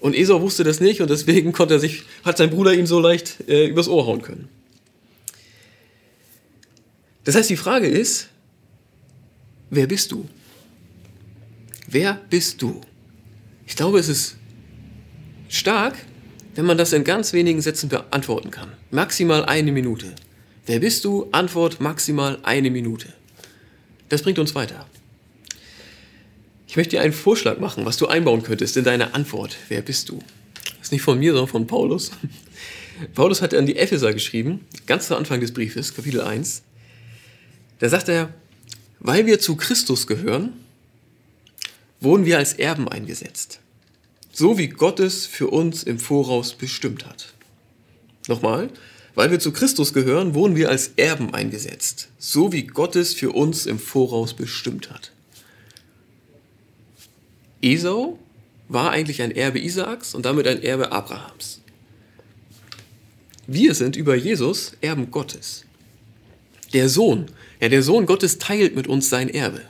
Und 0.00 0.14
Esau 0.14 0.40
wusste 0.40 0.64
das 0.64 0.80
nicht 0.80 1.00
und 1.00 1.10
deswegen 1.10 1.52
konnte 1.52 1.74
er 1.74 1.80
sich, 1.80 2.02
hat 2.24 2.38
sein 2.38 2.50
Bruder 2.50 2.72
ihm 2.74 2.86
so 2.86 3.00
leicht 3.00 3.48
äh, 3.48 3.66
übers 3.66 3.88
Ohr 3.88 4.06
hauen 4.06 4.22
können. 4.22 4.48
Das 7.24 7.34
heißt, 7.34 7.50
die 7.50 7.56
Frage 7.56 7.86
ist, 7.86 8.28
wer 9.68 9.86
bist 9.86 10.10
du? 10.10 10.26
Wer 11.86 12.20
bist 12.30 12.62
du? 12.62 12.80
Ich 13.66 13.76
glaube, 13.76 13.98
es 13.98 14.08
ist 14.08 14.36
stark, 15.48 15.96
wenn 16.54 16.64
man 16.64 16.78
das 16.78 16.92
in 16.92 17.04
ganz 17.04 17.32
wenigen 17.32 17.60
Sätzen 17.60 17.88
beantworten 17.88 18.50
kann. 18.50 18.72
Maximal 18.90 19.44
eine 19.44 19.70
Minute. 19.70 20.14
Wer 20.66 20.80
bist 20.80 21.04
du? 21.04 21.28
Antwort 21.32 21.80
maximal 21.80 22.38
eine 22.42 22.70
Minute. 22.70 23.12
Das 24.10 24.22
bringt 24.22 24.38
uns 24.38 24.54
weiter. 24.54 24.86
Ich 26.66 26.76
möchte 26.76 26.96
dir 26.96 27.02
einen 27.02 27.12
Vorschlag 27.12 27.58
machen, 27.58 27.86
was 27.86 27.96
du 27.96 28.06
einbauen 28.06 28.42
könntest 28.42 28.76
in 28.76 28.84
deine 28.84 29.14
Antwort. 29.14 29.56
Wer 29.68 29.82
bist 29.82 30.08
du? 30.08 30.22
Das 30.54 30.88
ist 30.88 30.92
nicht 30.92 31.02
von 31.02 31.18
mir, 31.18 31.32
sondern 31.32 31.48
von 31.48 31.66
Paulus. 31.66 32.10
Paulus 33.14 33.40
hat 33.40 33.54
an 33.54 33.66
die 33.66 33.76
Epheser 33.76 34.12
geschrieben, 34.12 34.66
ganz 34.86 35.06
zu 35.06 35.16
Anfang 35.16 35.40
des 35.40 35.54
Briefes, 35.54 35.94
Kapitel 35.94 36.20
1. 36.20 36.62
Da 37.78 37.88
sagt 37.88 38.08
er, 38.08 38.34
weil 38.98 39.26
wir 39.26 39.40
zu 39.40 39.56
Christus 39.56 40.06
gehören, 40.06 40.52
wurden 42.00 42.24
wir 42.24 42.38
als 42.38 42.52
Erben 42.52 42.88
eingesetzt. 42.88 43.60
So 44.32 44.58
wie 44.58 44.68
Gott 44.68 45.00
es 45.00 45.26
für 45.26 45.48
uns 45.48 45.82
im 45.82 45.98
Voraus 45.98 46.54
bestimmt 46.54 47.06
hat. 47.06 47.32
Nochmal, 48.28 48.70
weil 49.14 49.30
wir 49.30 49.40
zu 49.40 49.52
Christus 49.52 49.92
gehören, 49.92 50.34
wurden 50.34 50.56
wir 50.56 50.68
als 50.68 50.92
Erben 50.96 51.34
eingesetzt, 51.34 52.08
so 52.18 52.52
wie 52.52 52.64
Gott 52.64 52.96
es 52.96 53.14
für 53.14 53.32
uns 53.32 53.66
im 53.66 53.78
Voraus 53.78 54.34
bestimmt 54.34 54.90
hat. 54.90 55.12
Esau 57.62 58.18
war 58.68 58.90
eigentlich 58.90 59.22
ein 59.22 59.32
Erbe 59.32 59.60
Isaaks 59.60 60.14
und 60.14 60.24
damit 60.24 60.46
ein 60.46 60.62
Erbe 60.62 60.92
Abrahams. 60.92 61.60
Wir 63.46 63.74
sind 63.74 63.96
über 63.96 64.14
Jesus 64.14 64.72
Erben 64.80 65.10
Gottes. 65.10 65.64
Der 66.72 66.88
Sohn 66.88 67.26
ja, 67.60 67.68
der 67.68 67.82
Sohn 67.82 68.06
Gottes 68.06 68.38
teilt 68.38 68.74
mit 68.74 68.86
uns 68.86 69.10
sein 69.10 69.28
Erbe. 69.28 69.60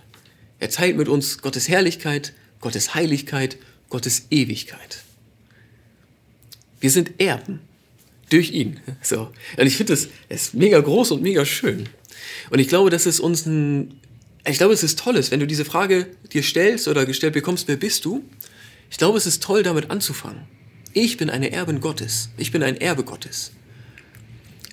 Er 0.60 0.70
teilt 0.70 0.96
mit 0.96 1.08
uns 1.08 1.38
Gottes 1.38 1.68
Herrlichkeit, 1.68 2.32
Gottes 2.60 2.94
Heiligkeit, 2.94 3.56
Gottes 3.88 4.26
Ewigkeit. 4.30 5.02
Wir 6.78 6.90
sind 6.90 7.20
Erben 7.20 7.60
durch 8.30 8.50
ihn. 8.52 8.80
So. 9.02 9.30
Und 9.56 9.66
ich 9.66 9.76
finde 9.76 9.92
das 9.92 10.08
ist 10.28 10.54
mega 10.54 10.80
groß 10.80 11.10
und 11.12 11.22
mega 11.22 11.44
schön. 11.44 11.88
Und 12.50 12.58
ich 12.58 12.68
glaube, 12.68 12.90
dass 12.90 13.06
es 13.06 13.20
uns 13.20 13.46
ein, 13.46 14.00
ich 14.46 14.58
glaube, 14.58 14.72
es 14.72 14.82
ist 14.82 14.98
toll 14.98 15.16
ist, 15.16 15.30
wenn 15.30 15.40
du 15.40 15.46
diese 15.46 15.64
Frage 15.64 16.06
dir 16.32 16.42
stellst 16.42 16.88
oder 16.88 17.06
gestellt 17.06 17.34
bekommst, 17.34 17.68
wer 17.68 17.76
bist 17.76 18.04
du? 18.04 18.24
Ich 18.90 18.98
glaube, 18.98 19.18
es 19.18 19.26
ist 19.26 19.42
toll, 19.42 19.62
damit 19.62 19.90
anzufangen. 19.90 20.42
Ich 20.92 21.16
bin 21.16 21.30
eine 21.30 21.52
Erbin 21.52 21.80
Gottes. 21.80 22.30
Ich 22.36 22.50
bin 22.50 22.62
ein 22.62 22.80
Erbe 22.80 23.04
Gottes. 23.04 23.52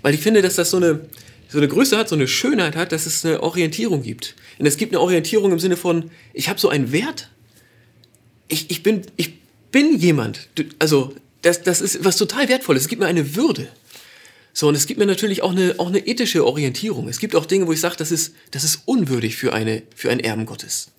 Weil 0.01 0.13
ich 0.13 0.21
finde, 0.21 0.41
dass 0.41 0.55
das 0.55 0.71
so 0.71 0.77
eine, 0.77 1.01
so 1.47 1.57
eine 1.57 1.67
Größe 1.67 1.97
hat, 1.97 2.09
so 2.09 2.15
eine 2.15 2.27
Schönheit 2.27 2.75
hat, 2.75 2.91
dass 2.91 3.05
es 3.05 3.25
eine 3.25 3.43
Orientierung 3.43 4.01
gibt. 4.01 4.35
Und 4.57 4.65
es 4.65 4.77
gibt 4.77 4.93
eine 4.93 5.01
Orientierung 5.01 5.51
im 5.51 5.59
Sinne 5.59 5.77
von, 5.77 6.09
ich 6.33 6.49
habe 6.49 6.59
so 6.59 6.69
einen 6.69 6.91
Wert. 6.91 7.29
Ich, 8.47 8.71
ich, 8.71 8.81
bin, 8.81 9.03
ich 9.17 9.39
bin 9.71 9.97
jemand. 9.97 10.49
Also, 10.79 11.13
das, 11.47 11.63
das 11.63 11.81
ist 11.81 12.03
was 12.03 12.17
total 12.17 12.49
Wertvolles. 12.49 12.83
Es 12.83 12.87
gibt 12.89 13.01
mir 13.01 13.07
eine 13.07 13.35
Würde. 13.35 13.69
So, 14.53 14.67
und 14.67 14.75
es 14.75 14.85
gibt 14.85 14.99
mir 14.99 15.05
natürlich 15.05 15.43
auch 15.43 15.51
eine, 15.51 15.75
auch 15.77 15.87
eine 15.87 16.05
ethische 16.05 16.45
Orientierung. 16.45 17.07
Es 17.07 17.19
gibt 17.19 17.35
auch 17.35 17.45
Dinge, 17.45 17.67
wo 17.67 17.73
ich 17.73 17.79
sage, 17.79 17.95
das 17.97 18.11
ist, 18.11 18.33
das 18.51 18.63
ist 18.63 18.81
unwürdig 18.85 19.37
für, 19.37 19.53
eine, 19.53 19.83
für 19.95 20.09
einen 20.09 20.19
Erben 20.19 20.45
Gottes. 20.45 20.91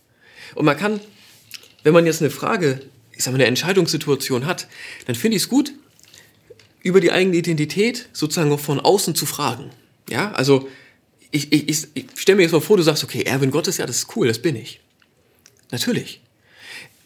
Und 0.55 0.64
man 0.64 0.76
kann, 0.76 1.00
wenn 1.83 1.93
man 1.93 2.07
jetzt 2.07 2.23
eine 2.23 2.31
Frage, 2.31 2.81
ich 3.12 3.25
sag 3.25 3.33
mal, 3.33 3.37
eine 3.37 3.47
Entscheidungssituation 3.47 4.47
hat, 4.47 4.69
dann 5.07 5.17
finde 5.17 5.37
ich 5.37 5.43
es 5.43 5.49
gut, 5.49 5.73
über 6.83 7.00
die 7.00 7.11
eigene 7.11 7.37
Identität 7.37 8.09
sozusagen 8.12 8.52
auch 8.52 8.61
von 8.61 8.81
außen 8.81 9.14
zu 9.14 9.26
fragen. 9.26 9.71
Ja, 10.09 10.33
also 10.33 10.69
ich, 11.31 11.52
ich, 11.52 11.69
ich, 11.69 11.88
ich 11.95 12.07
stelle 12.14 12.37
mir 12.37 12.43
jetzt 12.43 12.52
mal 12.52 12.61
vor, 12.61 12.76
du 12.76 12.83
sagst, 12.83 13.05
okay, 13.05 13.23
Erwin 13.23 13.50
Gottes, 13.50 13.76
ja, 13.76 13.87
das 13.87 13.97
ist 13.97 14.17
cool, 14.17 14.28
das 14.28 14.38
bin 14.38 14.57
ich. 14.57 14.81
Natürlich. 15.71 16.21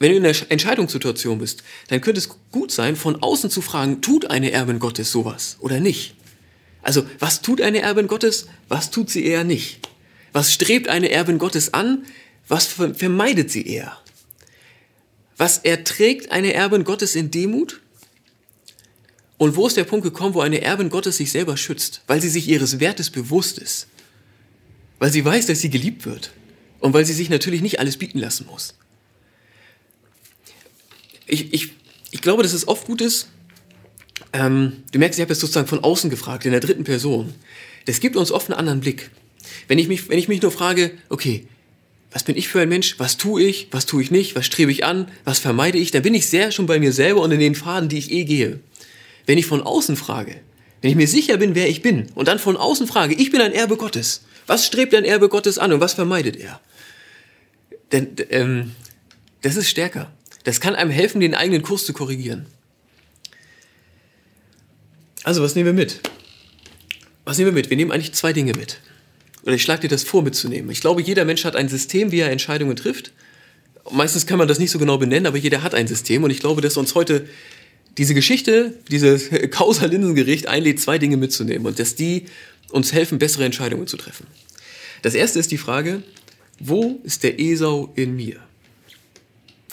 Wenn 0.03 0.11
du 0.11 0.17
in 0.17 0.27
einer 0.27 0.51
Entscheidungssituation 0.51 1.39
bist, 1.39 1.63
dann 1.87 2.01
könnte 2.01 2.19
es 2.19 2.29
gut 2.51 2.73
sein, 2.73 2.97
von 2.97 3.23
außen 3.23 3.51
zu 3.51 3.63
fragen, 3.63 4.01
tut 4.01 4.29
eine 4.29 4.51
Erbin 4.51 4.81
Gottes 4.81 5.13
sowas 5.13 5.59
oder 5.61 5.79
nicht? 5.79 6.17
Also, 6.83 7.07
was 7.21 7.41
tut 7.41 7.61
eine 7.61 7.83
Erbin 7.83 8.09
Gottes, 8.09 8.49
was 8.69 8.91
tut 8.91 9.11
sie 9.11 9.25
eher 9.25 9.45
nicht? 9.45 9.89
Was 10.33 10.53
strebt 10.53 10.89
eine 10.89 11.13
Erbin 11.13 11.39
Gottes 11.39 11.73
an, 11.73 12.05
was 12.49 12.67
vermeidet 12.67 13.53
sie 13.53 13.65
eher? 13.65 13.97
Was 15.37 15.59
erträgt 15.59 16.33
eine 16.33 16.53
Erbin 16.53 16.83
Gottes 16.83 17.15
in 17.15 17.31
Demut 17.31 17.81
und 19.39 19.55
wo 19.55 19.69
ist 19.69 19.77
der 19.77 19.85
Punkt 19.85 20.03
gekommen, 20.03 20.35
wo 20.35 20.41
eine 20.41 20.63
Erbin 20.63 20.91
Gottes 20.91 21.19
sich 21.19 21.31
selber 21.31 21.57
schützt, 21.57 22.03
weil 22.09 22.21
sie 22.21 22.29
sich 22.29 22.49
ihres 22.49 22.81
Wertes 22.81 23.09
bewusst 23.11 23.57
ist, 23.57 23.87
weil 24.99 25.13
sie 25.13 25.25
weiß, 25.25 25.47
dass 25.47 25.61
sie 25.61 25.71
geliebt 25.71 26.07
wird 26.07 26.33
und 26.81 26.93
weil 26.93 27.05
sie 27.05 27.15
sich 27.15 27.31
natürlich 27.31 27.63
nicht 27.63 27.79
alles 27.79 27.99
bieten 27.99 28.19
lassen 28.19 28.47
muss. 28.51 28.75
Ich, 31.33 31.55
ich, 31.55 31.71
ich 32.11 32.21
glaube, 32.21 32.43
dass 32.43 32.53
es 32.53 32.69
oft 32.69 32.87
gut 32.87 33.01
ist, 33.01 33.29
ähm, 34.35 34.83
du 34.93 34.99
merkst, 34.99 35.19
ich 35.19 35.23
habe 35.23 35.33
jetzt 35.33 35.41
sozusagen 35.41 35.67
von 35.67 35.83
außen 35.83 36.11
gefragt, 36.11 36.45
in 36.45 36.51
der 36.51 36.61
dritten 36.61 36.85
Person. 36.85 37.33
Das 37.87 38.01
gibt 38.01 38.17
uns 38.17 38.31
oft 38.31 38.51
einen 38.51 38.59
anderen 38.59 38.81
Blick. 38.81 39.11
Wenn 39.67 39.79
ich 39.79 39.89
mich, 39.89 40.11
wenn 40.11 40.19
ich 40.19 40.29
mich 40.29 40.43
nur 40.43 40.51
frage, 40.51 40.91
okay, 41.09 41.47
was 42.11 42.25
bin 42.25 42.37
ich 42.37 42.49
für 42.49 42.61
ein 42.61 42.69
Mensch? 42.69 42.97
Was 42.99 43.17
tue 43.17 43.43
ich? 43.45 43.69
Was 43.71 43.87
tue 43.87 44.03
ich 44.03 44.11
nicht? 44.11 44.37
Was 44.37 44.45
strebe 44.45 44.71
ich 44.71 44.85
an? 44.85 45.09
Was 45.25 45.39
vermeide 45.39 45.79
ich? 45.79 45.91
Dann 45.91 46.03
bin 46.03 46.13
ich 46.13 46.27
sehr 46.27 46.53
schon 46.53 46.67
bei 46.67 46.79
mir 46.79 46.93
selber 46.93 47.23
und 47.23 47.33
in 47.33 47.41
den 47.41 47.55
Faden, 47.55 47.89
die 47.89 47.97
ich 47.97 48.13
eh 48.13 48.25
gehe. 48.25 48.61
Wenn 49.25 49.39
ich 49.39 49.47
von 49.47 49.63
außen 49.63 49.97
frage, 49.97 50.37
wenn 50.83 50.91
ich 50.91 50.97
mir 50.97 51.09
sicher 51.09 51.39
bin, 51.39 51.55
wer 51.55 51.71
ich 51.71 51.81
bin, 51.81 52.09
und 52.15 52.29
dann 52.29 52.41
von 52.41 52.59
außen 52.59 52.87
frage, 52.87 53.15
ich 53.15 53.31
bin 53.31 53.41
ein 53.41 53.53
Erbe 53.53 53.79
Gottes, 53.79 54.25
was 54.47 54.67
strebt 54.67 54.95
ein 54.95 55.07
Erbe 55.07 55.31
Gottes 55.31 55.57
an 55.57 55.73
und 55.73 55.81
was 55.81 55.95
vermeidet 55.95 56.37
er? 56.37 56.61
Denn 57.91 58.17
ähm, 58.29 58.73
das 59.41 59.57
ist 59.57 59.71
stärker. 59.71 60.13
Das 60.45 60.61
kann 60.61 60.75
einem 60.75 60.91
helfen, 60.91 61.21
den 61.21 61.35
eigenen 61.35 61.63
Kurs 61.63 61.85
zu 61.85 61.93
korrigieren. 61.93 62.47
Also, 65.25 65.43
was 65.43 65.55
nehmen 65.55 65.67
wir 65.67 65.73
mit? 65.73 66.01
Was 67.25 67.39
nehmen 67.39 67.51
wir 67.51 67.55
mit? 67.55 67.71
Wir 67.71 67.77
nehmen 67.77 67.93
eigentlich 67.93 68.13
zwei 68.13 68.33
Dinge 68.33 68.53
mit. 68.55 68.81
Oder 69.45 69.55
ich 69.55 69.63
schlage 69.63 69.83
dir 69.83 69.89
das 69.89 70.05
vor, 70.05 70.23
mitzunehmen. 70.23 70.71
Ich 70.71 70.81
glaube, 70.81 71.03
jeder 71.03 71.25
Mensch 71.25 71.45
hat 71.45 71.57
ein 71.57 71.69
System, 71.69 72.13
wie 72.13 72.21
er 72.21 72.31
Entscheidungen 72.31 72.77
trifft. 72.77 73.13
Meistens 73.91 74.27
kann 74.27 74.39
man 74.39 74.49
das 74.49 74.59
nicht 74.59 74.71
so 74.71 74.79
genau 74.79 74.99
benennen, 74.99 75.27
aber 75.27 75.39
jeder 75.39 75.63
hat 75.63 75.75
ein 75.75 75.87
System. 75.87 76.25
Und 76.25 76.31
ich 76.31 76.41
glaube, 76.41 76.61
dass 76.61 76.77
uns 76.77 76.95
heute 76.95 77.27
diese 77.99 78.15
Geschichte, 78.15 78.75
dieses 78.91 79.31
Causa-Linsengericht 79.51 80.47
einlädt, 80.47 80.81
zwei 80.81 80.99
Dinge 80.99 81.17
mitzunehmen 81.17 81.67
und 81.67 81.79
dass 81.79 81.95
die 81.95 82.27
uns 82.71 82.93
helfen, 82.93 83.19
bessere 83.19 83.45
Entscheidungen 83.45 83.87
zu 83.87 83.97
treffen. 83.97 84.27
Das 85.03 85.15
erste 85.15 85.39
ist 85.39 85.51
die 85.51 85.59
Frage, 85.59 86.03
wo 86.59 87.01
ist 87.05 87.23
der 87.23 87.41
Esau 87.41 87.93
in 87.97 88.15
mir? 88.15 88.41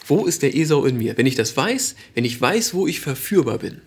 Wo 0.09 0.25
ist 0.25 0.41
der 0.41 0.55
Esau 0.55 0.85
in 0.85 0.97
mir? 0.97 1.17
Wenn 1.17 1.27
ich 1.27 1.35
das 1.35 1.55
weiß, 1.55 1.95
wenn 2.15 2.25
ich 2.25 2.41
weiß, 2.41 2.73
wo 2.73 2.87
ich 2.87 2.99
verführbar 2.99 3.59
bin, 3.59 3.81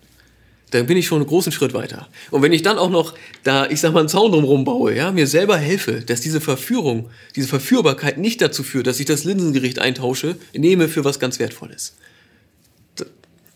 dann 0.71 0.87
bin 0.87 0.97
ich 0.97 1.05
schon 1.05 1.17
einen 1.17 1.27
großen 1.27 1.51
Schritt 1.51 1.73
weiter. 1.73 2.07
Und 2.31 2.41
wenn 2.41 2.53
ich 2.53 2.63
dann 2.63 2.77
auch 2.79 2.89
noch 2.89 3.13
da, 3.43 3.69
ich 3.69 3.81
sag 3.81 3.93
mal, 3.93 3.99
einen 3.99 4.09
Zaun 4.09 4.31
drumherum 4.31 4.63
baue, 4.63 4.95
ja, 4.95 5.11
mir 5.11 5.27
selber 5.27 5.57
helfe, 5.57 6.01
dass 6.01 6.21
diese 6.21 6.41
Verführung, 6.41 7.09
diese 7.35 7.47
Verführbarkeit 7.47 8.17
nicht 8.17 8.41
dazu 8.41 8.63
führt, 8.63 8.87
dass 8.87 8.99
ich 8.99 9.05
das 9.05 9.25
Linsengericht 9.25 9.79
eintausche, 9.79 10.37
nehme 10.53 10.87
für 10.87 11.03
was 11.03 11.19
ganz 11.19 11.39
Wertvolles. 11.39 11.93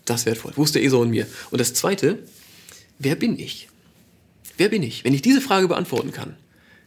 Das 0.04 0.20
ist 0.20 0.26
wertvoll. 0.26 0.52
Wo 0.54 0.64
ist 0.64 0.74
der 0.74 0.82
Esau 0.82 1.02
in 1.02 1.10
mir? 1.10 1.26
Und 1.50 1.60
das 1.60 1.74
Zweite, 1.74 2.18
wer 2.98 3.14
bin 3.14 3.38
ich? 3.38 3.68
Wer 4.56 4.68
bin 4.68 4.82
ich? 4.82 5.04
Wenn 5.04 5.14
ich 5.14 5.22
diese 5.22 5.40
Frage 5.40 5.68
beantworten 5.68 6.12
kann, 6.12 6.36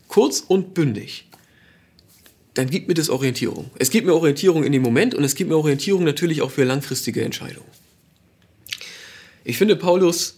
kurz 0.07 0.43
und 0.47 0.73
bündig, 0.73 1.25
dann 2.53 2.69
gibt 2.69 2.87
mir 2.87 2.93
das 2.93 3.09
Orientierung. 3.09 3.71
Es 3.79 3.89
gibt 3.89 4.05
mir 4.05 4.13
Orientierung 4.13 4.63
in 4.63 4.71
dem 4.71 4.81
Moment 4.81 5.15
und 5.15 5.23
es 5.23 5.35
gibt 5.35 5.49
mir 5.49 5.57
Orientierung 5.57 6.03
natürlich 6.03 6.41
auch 6.41 6.51
für 6.51 6.63
langfristige 6.63 7.23
Entscheidungen. 7.23 7.69
Ich 9.43 9.57
finde 9.57 9.75
Paulus, 9.75 10.35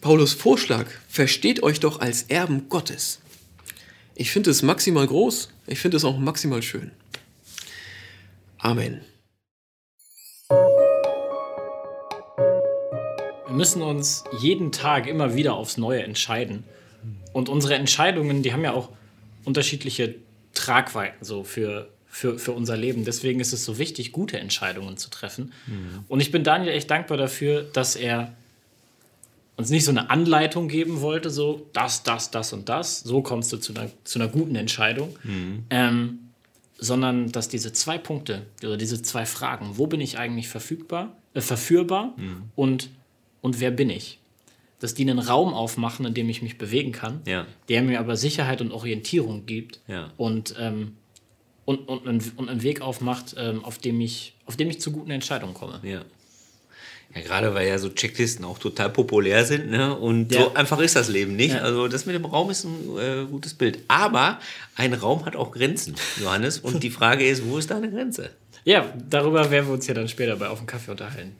Paulus 0.00 0.34
Vorschlag, 0.34 0.86
versteht 1.08 1.62
euch 1.62 1.80
doch 1.80 2.00
als 2.00 2.24
Erben 2.24 2.68
Gottes. 2.68 3.20
Ich 4.14 4.30
finde 4.30 4.50
es 4.50 4.62
maximal 4.62 5.06
groß, 5.06 5.50
ich 5.66 5.78
finde 5.78 5.96
es 5.96 6.04
auch 6.04 6.18
maximal 6.18 6.62
schön. 6.62 6.90
Amen. 8.58 9.00
Wir 13.46 13.56
müssen 13.56 13.82
uns 13.82 14.24
jeden 14.40 14.72
Tag 14.72 15.06
immer 15.06 15.34
wieder 15.34 15.54
aufs 15.54 15.78
Neue 15.78 16.02
entscheiden. 16.02 16.64
Und 17.32 17.48
unsere 17.48 17.74
Entscheidungen, 17.74 18.42
die 18.42 18.52
haben 18.52 18.62
ja 18.62 18.74
auch 18.74 18.90
unterschiedliche 19.44 20.16
Tragweiten 20.60 21.24
so 21.24 21.42
für, 21.42 21.88
für, 22.06 22.38
für 22.38 22.52
unser 22.52 22.76
Leben. 22.76 23.04
Deswegen 23.04 23.40
ist 23.40 23.52
es 23.52 23.64
so 23.64 23.78
wichtig, 23.78 24.12
gute 24.12 24.38
Entscheidungen 24.38 24.96
zu 24.98 25.08
treffen. 25.08 25.52
Mhm. 25.66 26.04
Und 26.08 26.20
ich 26.20 26.30
bin 26.30 26.44
Daniel 26.44 26.72
echt 26.72 26.90
dankbar 26.90 27.16
dafür, 27.16 27.62
dass 27.62 27.96
er 27.96 28.34
uns 29.56 29.70
nicht 29.70 29.84
so 29.84 29.90
eine 29.90 30.10
Anleitung 30.10 30.68
geben 30.68 31.00
wollte, 31.00 31.30
so 31.30 31.66
das, 31.72 32.02
das, 32.02 32.30
das 32.30 32.52
und 32.52 32.68
das, 32.68 33.00
so 33.00 33.22
kommst 33.22 33.52
du 33.52 33.56
zu 33.56 33.74
einer, 33.74 33.90
zu 34.04 34.18
einer 34.18 34.28
guten 34.28 34.54
Entscheidung, 34.54 35.16
mhm. 35.22 35.64
ähm, 35.70 36.18
sondern 36.78 37.32
dass 37.32 37.48
diese 37.48 37.72
zwei 37.72 37.98
Punkte 37.98 38.42
oder 38.62 38.76
diese 38.76 39.02
zwei 39.02 39.26
Fragen, 39.26 39.72
wo 39.76 39.86
bin 39.86 40.00
ich 40.00 40.18
eigentlich 40.18 40.48
verfügbar, 40.48 41.14
äh, 41.34 41.40
verführbar 41.40 42.14
mhm. 42.16 42.44
und 42.54 42.90
und 43.42 43.60
wer 43.60 43.70
bin 43.70 43.88
ich? 43.88 44.19
Dass 44.80 44.94
die 44.94 45.02
einen 45.02 45.18
Raum 45.18 45.54
aufmachen, 45.54 46.06
in 46.06 46.14
dem 46.14 46.28
ich 46.28 46.42
mich 46.42 46.58
bewegen 46.58 46.92
kann, 46.92 47.20
ja. 47.26 47.46
der 47.68 47.82
mir 47.82 48.00
aber 48.00 48.16
Sicherheit 48.16 48.60
und 48.60 48.72
Orientierung 48.72 49.46
gibt 49.46 49.80
ja. 49.86 50.10
und, 50.16 50.54
ähm, 50.58 50.96
und, 51.64 51.88
und, 51.88 52.06
und, 52.36 52.48
einen 52.48 52.62
Weg 52.62 52.80
aufmacht, 52.80 53.36
ähm, 53.38 53.64
auf, 53.64 53.78
dem 53.78 54.00
ich, 54.00 54.34
auf 54.46 54.56
dem 54.56 54.70
ich 54.70 54.80
zu 54.80 54.90
guten 54.90 55.10
Entscheidungen 55.10 55.54
komme. 55.54 55.80
Ja. 55.82 56.02
Ja, 57.14 57.22
gerade 57.22 57.52
weil 57.54 57.66
ja 57.66 57.76
so 57.76 57.88
Checklisten 57.88 58.44
auch 58.44 58.58
total 58.58 58.88
populär 58.88 59.44
sind, 59.44 59.68
ne? 59.68 59.96
Und 59.96 60.32
ja. 60.32 60.42
so 60.42 60.54
einfach 60.54 60.78
ist 60.78 60.94
das 60.94 61.08
Leben 61.08 61.34
nicht. 61.34 61.54
Ja. 61.54 61.62
Also 61.62 61.88
das 61.88 62.06
mit 62.06 62.14
dem 62.14 62.24
Raum 62.24 62.50
ist 62.50 62.64
ein 62.64 62.98
äh, 62.98 63.26
gutes 63.28 63.54
Bild. 63.54 63.80
Aber 63.88 64.38
ein 64.76 64.94
Raum 64.94 65.24
hat 65.26 65.34
auch 65.34 65.50
Grenzen, 65.50 65.96
Johannes. 66.22 66.60
Und 66.60 66.84
die 66.84 66.90
Frage 66.90 67.26
ist, 67.26 67.44
wo 67.44 67.58
ist 67.58 67.72
deine 67.72 67.90
Grenze? 67.90 68.30
Ja, 68.64 68.94
darüber 69.08 69.50
werden 69.50 69.66
wir 69.66 69.74
uns 69.74 69.88
ja 69.88 69.94
dann 69.94 70.06
später 70.06 70.36
bei 70.36 70.48
auf 70.48 70.58
dem 70.58 70.68
Kaffee 70.68 70.92
unterhalten 70.92 71.34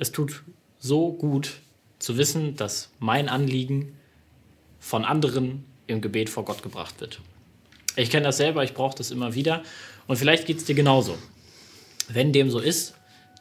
es 0.00 0.10
tut 0.10 0.42
so 0.80 1.12
gut 1.12 1.60
zu 1.98 2.18
wissen, 2.18 2.56
dass 2.56 2.90
mein 2.98 3.28
Anliegen 3.28 3.96
von 4.80 5.04
anderen 5.04 5.64
im 5.86 6.00
Gebet 6.00 6.28
vor 6.30 6.44
Gott 6.44 6.64
gebracht 6.64 7.00
wird. 7.00 7.20
Ich 7.96 8.08
kenne 8.10 8.24
das 8.24 8.36
selber, 8.38 8.64
ich 8.64 8.74
brauche 8.74 8.96
das 8.96 9.10
immer 9.10 9.34
wieder 9.34 9.62
und 10.06 10.16
vielleicht 10.16 10.46
geht 10.46 10.56
es 10.56 10.64
dir 10.64 10.74
genauso. 10.74 11.18
Wenn 12.08 12.32
dem 12.32 12.48
so 12.50 12.58
ist, 12.58 12.94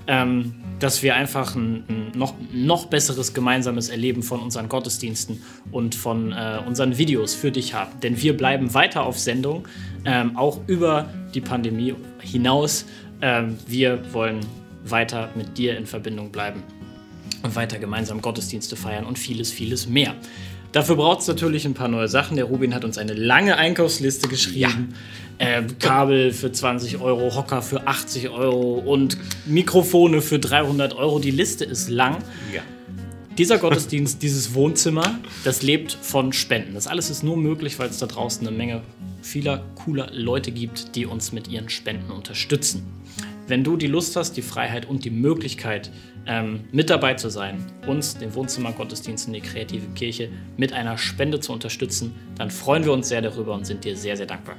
Ähm, 0.06 0.54
dass 0.78 1.02
wir 1.02 1.14
einfach 1.14 1.54
ein, 1.54 1.84
ein, 1.88 2.12
noch, 2.14 2.34
noch 2.52 2.86
besseres 2.86 3.32
gemeinsames 3.32 3.88
Erleben 3.88 4.22
von 4.22 4.40
unseren 4.40 4.68
Gottesdiensten 4.68 5.42
und 5.72 5.94
von 5.94 6.32
äh, 6.32 6.58
unseren 6.66 6.98
Videos 6.98 7.34
für 7.34 7.50
dich 7.50 7.72
haben. 7.72 8.00
Denn 8.00 8.20
wir 8.20 8.36
bleiben 8.36 8.74
weiter 8.74 9.04
auf 9.04 9.18
Sendung, 9.18 9.66
ähm, 10.04 10.36
auch 10.36 10.60
über 10.66 11.08
die 11.32 11.40
Pandemie 11.40 11.94
hinaus. 12.20 12.84
Ähm, 13.22 13.56
wir 13.66 14.12
wollen 14.12 14.40
weiter 14.84 15.30
mit 15.34 15.56
dir 15.56 15.78
in 15.78 15.86
Verbindung 15.86 16.30
bleiben 16.30 16.62
und 17.42 17.56
weiter 17.56 17.78
gemeinsam 17.78 18.20
Gottesdienste 18.20 18.76
feiern 18.76 19.06
und 19.06 19.18
vieles, 19.18 19.50
vieles 19.50 19.86
mehr. 19.88 20.14
Dafür 20.74 20.96
braucht 20.96 21.20
es 21.20 21.28
natürlich 21.28 21.66
ein 21.66 21.74
paar 21.74 21.86
neue 21.86 22.08
Sachen. 22.08 22.34
Der 22.34 22.46
Rubin 22.46 22.74
hat 22.74 22.84
uns 22.84 22.98
eine 22.98 23.14
lange 23.14 23.56
Einkaufsliste 23.56 24.26
geschrieben. 24.26 24.92
Ja. 25.38 25.58
Äh, 25.58 25.62
Kabel 25.78 26.32
für 26.32 26.50
20 26.50 27.00
Euro, 27.00 27.32
Hocker 27.36 27.62
für 27.62 27.86
80 27.86 28.30
Euro 28.30 28.80
und 28.80 29.16
Mikrofone 29.46 30.20
für 30.20 30.40
300 30.40 30.96
Euro. 30.96 31.20
Die 31.20 31.30
Liste 31.30 31.64
ist 31.64 31.90
lang. 31.90 32.18
Ja. 32.52 32.62
Dieser 33.38 33.58
Gottesdienst, 33.58 34.20
dieses 34.22 34.54
Wohnzimmer, 34.54 35.20
das 35.44 35.62
lebt 35.62 35.92
von 35.92 36.32
Spenden. 36.32 36.74
Das 36.74 36.88
alles 36.88 37.08
ist 37.08 37.22
nur 37.22 37.36
möglich, 37.36 37.78
weil 37.78 37.88
es 37.88 37.98
da 37.98 38.06
draußen 38.06 38.44
eine 38.44 38.56
Menge 38.56 38.80
vieler 39.22 39.64
cooler 39.76 40.08
Leute 40.12 40.50
gibt, 40.50 40.96
die 40.96 41.06
uns 41.06 41.30
mit 41.30 41.46
ihren 41.46 41.68
Spenden 41.68 42.10
unterstützen. 42.10 42.82
Wenn 43.46 43.62
du 43.62 43.76
die 43.76 43.88
Lust 43.88 44.16
hast, 44.16 44.32
die 44.38 44.42
Freiheit 44.42 44.86
und 44.86 45.04
die 45.04 45.10
Möglichkeit, 45.10 45.90
ähm, 46.26 46.60
mit 46.72 46.88
dabei 46.88 47.14
zu 47.14 47.28
sein, 47.28 47.62
uns, 47.86 48.16
den 48.16 48.34
Wohnzimmergottesdienst 48.34 49.26
in 49.26 49.34
die 49.34 49.42
kreative 49.42 49.86
Kirche, 49.94 50.30
mit 50.56 50.72
einer 50.72 50.96
Spende 50.96 51.40
zu 51.40 51.52
unterstützen, 51.52 52.14
dann 52.38 52.50
freuen 52.50 52.84
wir 52.84 52.92
uns 52.92 53.08
sehr 53.08 53.20
darüber 53.20 53.52
und 53.52 53.66
sind 53.66 53.84
dir 53.84 53.96
sehr, 53.96 54.16
sehr 54.16 54.26
dankbar. 54.26 54.56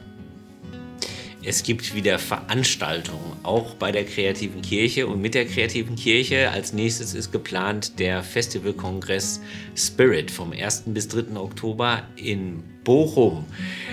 Es 1.43 1.63
gibt 1.63 1.95
wieder 1.95 2.19
Veranstaltungen, 2.19 3.37
auch 3.43 3.75
bei 3.75 3.91
der 3.91 4.03
Kreativen 4.05 4.61
Kirche 4.61 5.07
und 5.07 5.21
mit 5.21 5.33
der 5.33 5.45
Kreativen 5.45 5.95
Kirche. 5.95 6.49
Als 6.51 6.73
nächstes 6.73 7.13
ist 7.13 7.31
geplant 7.31 7.99
der 7.99 8.23
Festivalkongress 8.23 9.41
Spirit 9.75 10.29
vom 10.29 10.51
1. 10.51 10.83
bis 10.87 11.07
3. 11.07 11.37
Oktober 11.37 12.03
in 12.15 12.63
Bochum. 12.85 13.43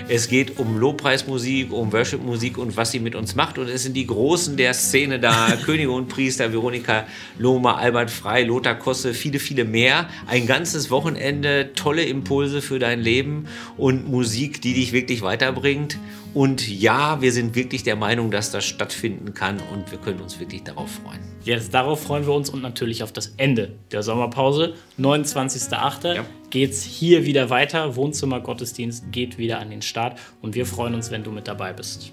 Es 0.07 0.29
geht 0.29 0.57
um 0.57 0.77
Lobpreismusik, 0.77 1.73
um 1.73 1.91
Worshipmusik 1.91 2.57
und 2.57 2.77
was 2.77 2.91
sie 2.91 2.99
mit 2.99 3.15
uns 3.15 3.35
macht. 3.35 3.57
Und 3.57 3.67
es 3.67 3.83
sind 3.83 3.95
die 3.95 4.07
Großen 4.07 4.55
der 4.55 4.73
Szene 4.73 5.19
da: 5.19 5.57
Könige 5.65 5.91
und 5.91 6.07
Priester, 6.07 6.53
Veronika 6.53 7.05
Lohmer, 7.37 7.77
Albert 7.77 8.11
Frei, 8.11 8.43
Lothar 8.43 8.75
Kosse, 8.75 9.13
viele, 9.13 9.39
viele 9.39 9.65
mehr. 9.65 10.07
Ein 10.27 10.47
ganzes 10.47 10.89
Wochenende, 10.89 11.71
tolle 11.75 12.03
Impulse 12.03 12.61
für 12.61 12.79
dein 12.79 13.01
Leben 13.01 13.47
und 13.75 14.09
Musik, 14.09 14.61
die 14.61 14.73
dich 14.73 14.93
wirklich 14.93 15.21
weiterbringt. 15.21 15.97
Und 16.33 16.67
ja, 16.67 17.21
wir 17.21 17.31
sind 17.31 17.55
wirklich 17.55 17.83
der 17.83 17.95
Meinung, 17.95 18.31
dass 18.31 18.49
das 18.49 18.65
stattfinden 18.65 19.33
kann 19.33 19.61
und 19.71 19.91
wir 19.91 19.99
können 19.99 20.19
uns 20.19 20.39
wirklich 20.39 20.63
darauf 20.63 20.89
freuen. 20.89 21.19
Jetzt 21.43 21.73
darauf 21.73 22.01
freuen 22.01 22.25
wir 22.25 22.33
uns 22.33 22.49
und 22.49 22.61
natürlich 22.61 23.03
auf 23.03 23.11
das 23.11 23.33
Ende 23.37 23.73
der 23.91 24.01
Sommerpause. 24.01 24.73
29.08. 24.99 26.15
Ja. 26.15 26.25
Geht's 26.53 26.83
hier 26.83 27.25
wieder 27.25 27.49
weiter. 27.49 27.95
Wohnzimmergottesdienst 27.95 29.11
geht 29.11 29.39
wieder 29.39 29.59
an 29.59 29.71
den 29.71 29.81
Start 29.81 30.19
und 30.39 30.53
wir 30.53 30.67
freuen 30.67 30.93
uns, 30.93 31.09
wenn 31.09 31.23
du 31.23 31.31
mit 31.31 31.47
dabei 31.47 31.73
bist. 31.73 32.11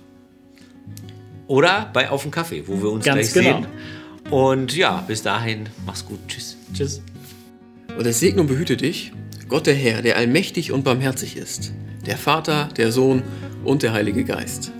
Oder 1.47 1.91
bei 1.93 2.09
Auf 2.09 2.23
den 2.23 2.31
Kaffee, 2.31 2.67
wo 2.67 2.83
wir 2.83 2.91
uns 2.91 3.05
Ganz 3.05 3.35
gleich 3.35 3.45
genau. 3.45 3.61
sehen. 3.61 4.33
Und 4.33 4.75
ja, 4.75 5.05
bis 5.07 5.23
dahin, 5.23 5.69
mach's 5.85 6.07
gut. 6.07 6.19
Tschüss. 6.27 6.57
Tschüss. 6.73 7.03
Und 7.99 8.07
es 8.07 8.19
segne 8.19 8.41
und 8.41 8.47
behüte 8.47 8.79
dich, 8.79 9.13
Gott 9.49 9.67
der 9.67 9.75
Herr, 9.75 10.01
der 10.01 10.17
allmächtig 10.17 10.73
und 10.73 10.85
barmherzig 10.85 11.37
ist, 11.37 11.75
der 12.07 12.17
Vater, 12.17 12.71
der 12.79 12.93
Sohn 12.93 13.23
und 13.63 13.83
der 13.83 13.93
Heilige 13.93 14.25
Geist. 14.25 14.73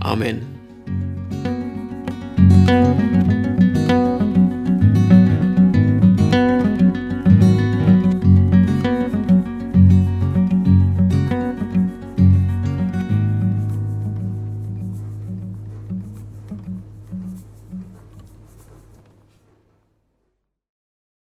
Amen. 0.00 0.55